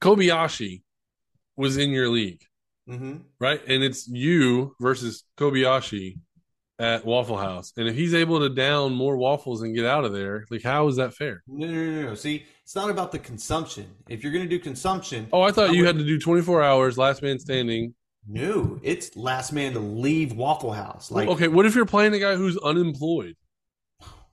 [0.00, 0.82] Kobayashi
[1.56, 2.42] was in your league,
[2.88, 3.24] Mhm.
[3.38, 3.60] right?
[3.66, 6.18] And it's you versus Kobayashi
[6.80, 7.72] at Waffle House.
[7.76, 10.88] And if he's able to down more waffles and get out of there, like, how
[10.88, 11.42] is that fair?
[11.46, 12.14] No, no, no, no.
[12.14, 13.86] See, it's not about the consumption.
[14.08, 16.18] If you're going to do consumption, Oh, I thought I you would- had to do
[16.18, 17.94] 24 hours, last man standing.
[18.26, 21.10] no, it's last man to leave Waffle House.
[21.10, 23.36] Like, okay, what if you're playing a guy who's unemployed?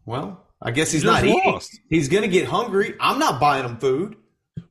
[0.05, 1.41] well, I guess he's You not eating.
[1.45, 1.79] lost.
[1.89, 2.95] He's going to get hungry.
[2.99, 4.15] I'm not buying him food.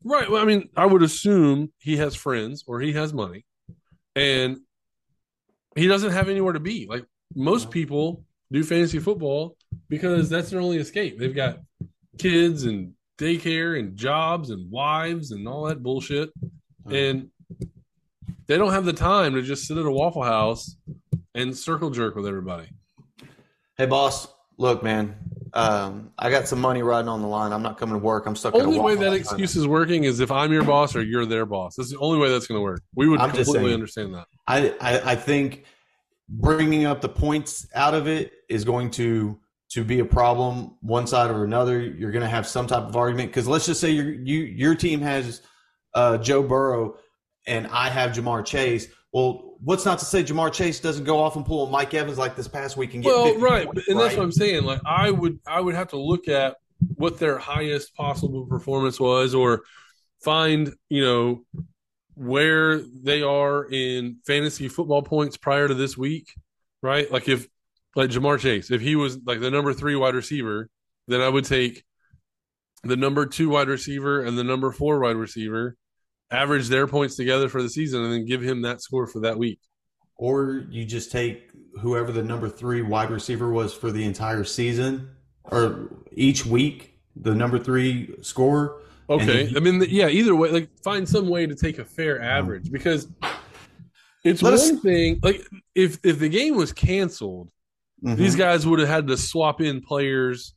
[0.03, 0.31] Right.
[0.31, 3.45] Well, I mean, I would assume he has friends or he has money,
[4.15, 4.59] and
[5.77, 6.87] he doesn't have anywhere to be.
[6.89, 7.05] Like
[7.37, 9.57] most people do fantasy football
[9.89, 11.19] because that's their only escape.
[11.19, 11.61] They've got
[12.19, 16.31] kids and daycare and jobs and wives and all that bullshit,
[16.91, 17.29] and
[18.47, 20.77] they don't have the time to just sit at a Waffle House
[21.35, 22.69] and circle jerk with everybody.
[23.77, 24.29] Hey, boss.
[24.59, 25.17] Look, man.
[25.53, 27.53] Um, I got some money riding on the line.
[27.53, 28.27] I'm not coming to work.
[28.27, 28.55] I'm stuck.
[28.55, 31.27] at a Only way that excuse is working is if I'm your boss or you're
[31.27, 31.77] their boss.
[31.77, 32.81] That's the only way that's going to work.
[32.95, 34.27] We would I'm completely understand that.
[34.47, 35.65] I, I I think
[36.29, 41.07] bringing up the points out of it is going to to be a problem one
[41.07, 41.81] side or another.
[41.81, 44.75] You're going to have some type of argument because let's just say your you your
[44.75, 45.43] team has
[45.95, 46.97] uh, Joe Burrow
[47.47, 48.89] and I have Ja'Marr Chase.
[49.13, 52.37] Well, what's not to say Ja'Marr Chase doesn't go off and pull Mike Evans like
[52.37, 54.19] this past week and get well right points, and that's right?
[54.19, 56.57] what i'm saying like i would i would have to look at
[56.97, 59.63] what their highest possible performance was or
[60.23, 61.45] find you know
[62.17, 66.33] where they are in fantasy football points prior to this week
[66.83, 67.47] right like if
[67.95, 70.69] like Ja'Marr Chase if he was like the number three wide receiver
[71.09, 71.85] then i would take
[72.83, 75.77] the number two wide receiver and the number four wide receiver
[76.31, 79.39] average their points together for the season and then give him that score for that
[79.39, 79.61] week
[80.17, 81.51] or you just take
[81.81, 85.11] whoever the number three wide receiver was for the entire season
[85.45, 88.81] or each week, the number three scorer.
[89.09, 89.47] Okay.
[89.47, 92.71] then- I mean, yeah, either way, like find some way to take a fair average
[92.73, 93.09] because
[94.25, 95.21] it's one us- thing.
[95.23, 95.43] Like
[95.75, 97.51] if if the game was canceled,
[98.05, 98.17] Mhm.
[98.17, 100.55] these guys would have had to swap in players,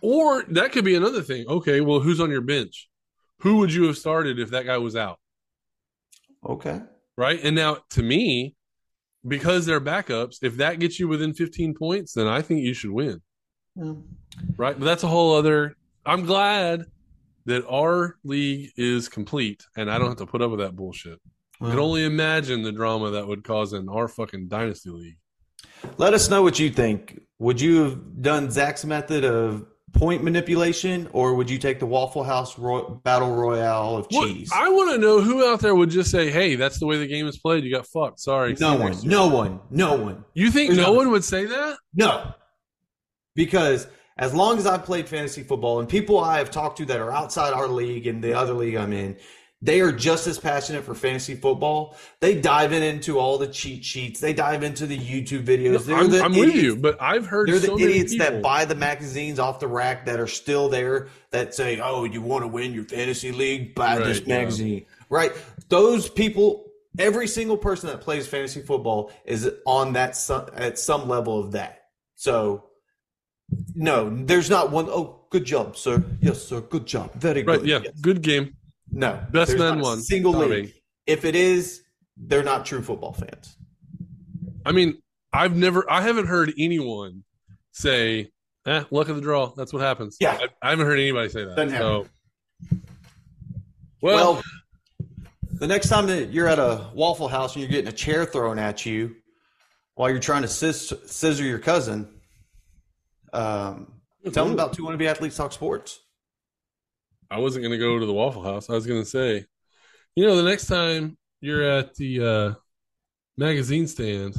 [0.00, 1.46] or that could be another thing.
[1.46, 2.88] Okay, well, who's on your bench?
[3.40, 5.18] Who would you have started if that guy was out?
[6.48, 6.80] Okay.
[7.16, 7.38] Right.
[7.42, 8.56] And now, to me,
[9.26, 12.90] because they're backups, if that gets you within 15 points, then I think you should
[12.90, 13.20] win.
[13.76, 13.94] Yeah.
[14.56, 14.78] Right.
[14.78, 15.76] But that's a whole other.
[16.06, 16.86] I'm glad
[17.46, 21.18] that our league is complete and I don't have to put up with that bullshit.
[21.60, 25.16] I can only imagine the drama that would cause in our fucking dynasty league.
[25.96, 27.20] let us know what you think.
[27.38, 32.24] Would you have done Zach's method of point manipulation, or would you take the Waffle
[32.24, 34.50] House Roy- Battle Royale of Well, cheese?
[34.54, 37.06] I want to know who out there would just say, "Hey, that's the way the
[37.06, 37.62] game is played.
[37.64, 38.18] You got fucked.
[38.18, 38.96] Sorry." no one.
[39.04, 39.60] No one.
[39.70, 40.24] No one.
[40.34, 41.76] You think There's no one would say that?
[41.94, 42.32] No.
[43.34, 43.86] Because
[44.16, 47.12] as long as I've played fantasy football and people I have talked to that are
[47.12, 49.16] outside our league and the other league I'm in,
[49.64, 51.96] they are just as passionate for fantasy football.
[52.18, 54.18] They dive in into all the cheat sheets.
[54.18, 55.88] They dive into the YouTube videos.
[55.94, 58.26] I'm, the I'm with you, but I've heard They're the so many idiots people.
[58.26, 62.20] that buy the magazines off the rack that are still there that say, "Oh, you
[62.22, 63.76] want to win your fantasy league?
[63.76, 64.38] Buy this Right, yeah.
[64.38, 65.30] magazine." Right?
[65.68, 66.64] Those people,
[66.98, 71.52] every single person that plays fantasy football is on that some, at some level of
[71.52, 71.82] that.
[72.16, 72.64] So,
[73.74, 76.02] no, there's not one oh good job, sir.
[76.20, 76.60] Yes, sir.
[76.60, 77.12] Good job.
[77.14, 77.58] Very right?
[77.60, 77.68] good.
[77.68, 78.00] Yeah, Yes.
[78.00, 78.56] good game.
[78.90, 80.00] No, Best man won.
[80.02, 80.48] Single Sorry.
[80.62, 80.74] league.
[81.06, 81.82] If it is,
[82.16, 83.56] they're not true football fans.
[84.66, 85.00] I mean,
[85.32, 87.24] I've never, I haven't heard anyone
[87.72, 88.30] say,
[88.66, 90.18] "Eh, luck of the draw." That's what happens.
[90.20, 90.38] Yeah.
[90.40, 91.56] I, I haven't heard anybody say that.
[91.56, 92.06] Doesn't so,
[94.00, 94.42] well, Well,
[95.54, 98.58] the next time that you're at a Waffle House and you're getting a chair thrown
[98.58, 99.16] at you
[99.94, 102.08] while you're trying to scissor your cousin,
[103.32, 103.92] um,
[104.32, 106.00] tell them about Two Wannabe Athletes Talk Sports.
[107.30, 108.68] I wasn't going to go to the Waffle House.
[108.68, 109.46] I was going to say,
[110.16, 112.54] You know, the next time you're at the uh,
[113.36, 114.36] magazine stand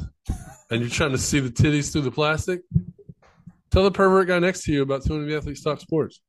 [0.70, 2.62] and you're trying to see the titties through the plastic,
[3.70, 6.20] tell the pervert guy next to you about Two Wannabe athletes talk sports.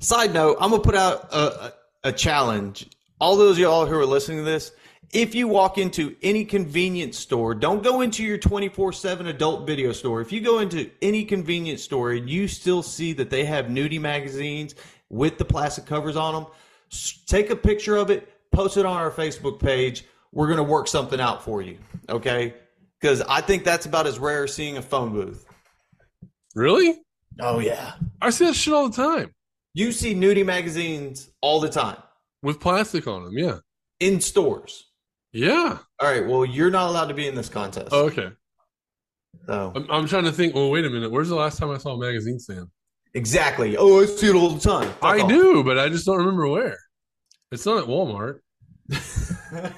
[0.00, 1.72] Side note, I'm gonna put out a, a,
[2.04, 2.88] a challenge.
[3.20, 4.70] All those of y'all who are listening to this,
[5.12, 9.92] if you walk into any convenience store, don't go into your 24 7 adult video
[9.92, 10.20] store.
[10.20, 14.00] If you go into any convenience store and you still see that they have nudie
[14.00, 14.74] magazines
[15.08, 16.46] with the plastic covers on them,
[17.26, 20.04] take a picture of it, post it on our Facebook page.
[20.32, 21.78] We're going to work something out for you.
[22.08, 22.54] Okay.
[23.00, 25.46] Because I think that's about as rare as seeing a phone booth.
[26.54, 27.00] Really?
[27.40, 27.94] Oh, yeah.
[28.20, 29.32] I see that shit all the time
[29.72, 31.96] You see nudie magazines all the time
[32.42, 33.38] with plastic on them.
[33.38, 33.58] Yeah.
[34.00, 34.87] in stores.
[35.32, 35.78] Yeah.
[36.00, 36.26] All right.
[36.26, 37.88] Well, you're not allowed to be in this contest.
[37.92, 38.30] Oh, okay.
[39.46, 40.54] So I'm, I'm trying to think.
[40.54, 41.10] Well, wait a minute.
[41.10, 42.66] Where's the last time I saw a magazine stand?
[43.14, 43.76] exactly.
[43.76, 44.88] Oh, I see it all the time.
[44.88, 45.28] Fuck I off.
[45.28, 46.78] do, but I just don't remember where.
[47.50, 48.40] It's not at Walmart.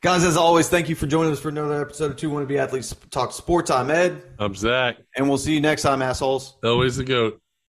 [0.00, 2.94] Guys, as always, thank you for joining us for another episode of Two Wannabe Athletes
[3.10, 3.70] Talk Sports.
[3.70, 4.96] I'm Ed, I'm Zach.
[5.16, 6.56] and we'll see you next time, assholes.
[6.64, 7.40] Always the goat.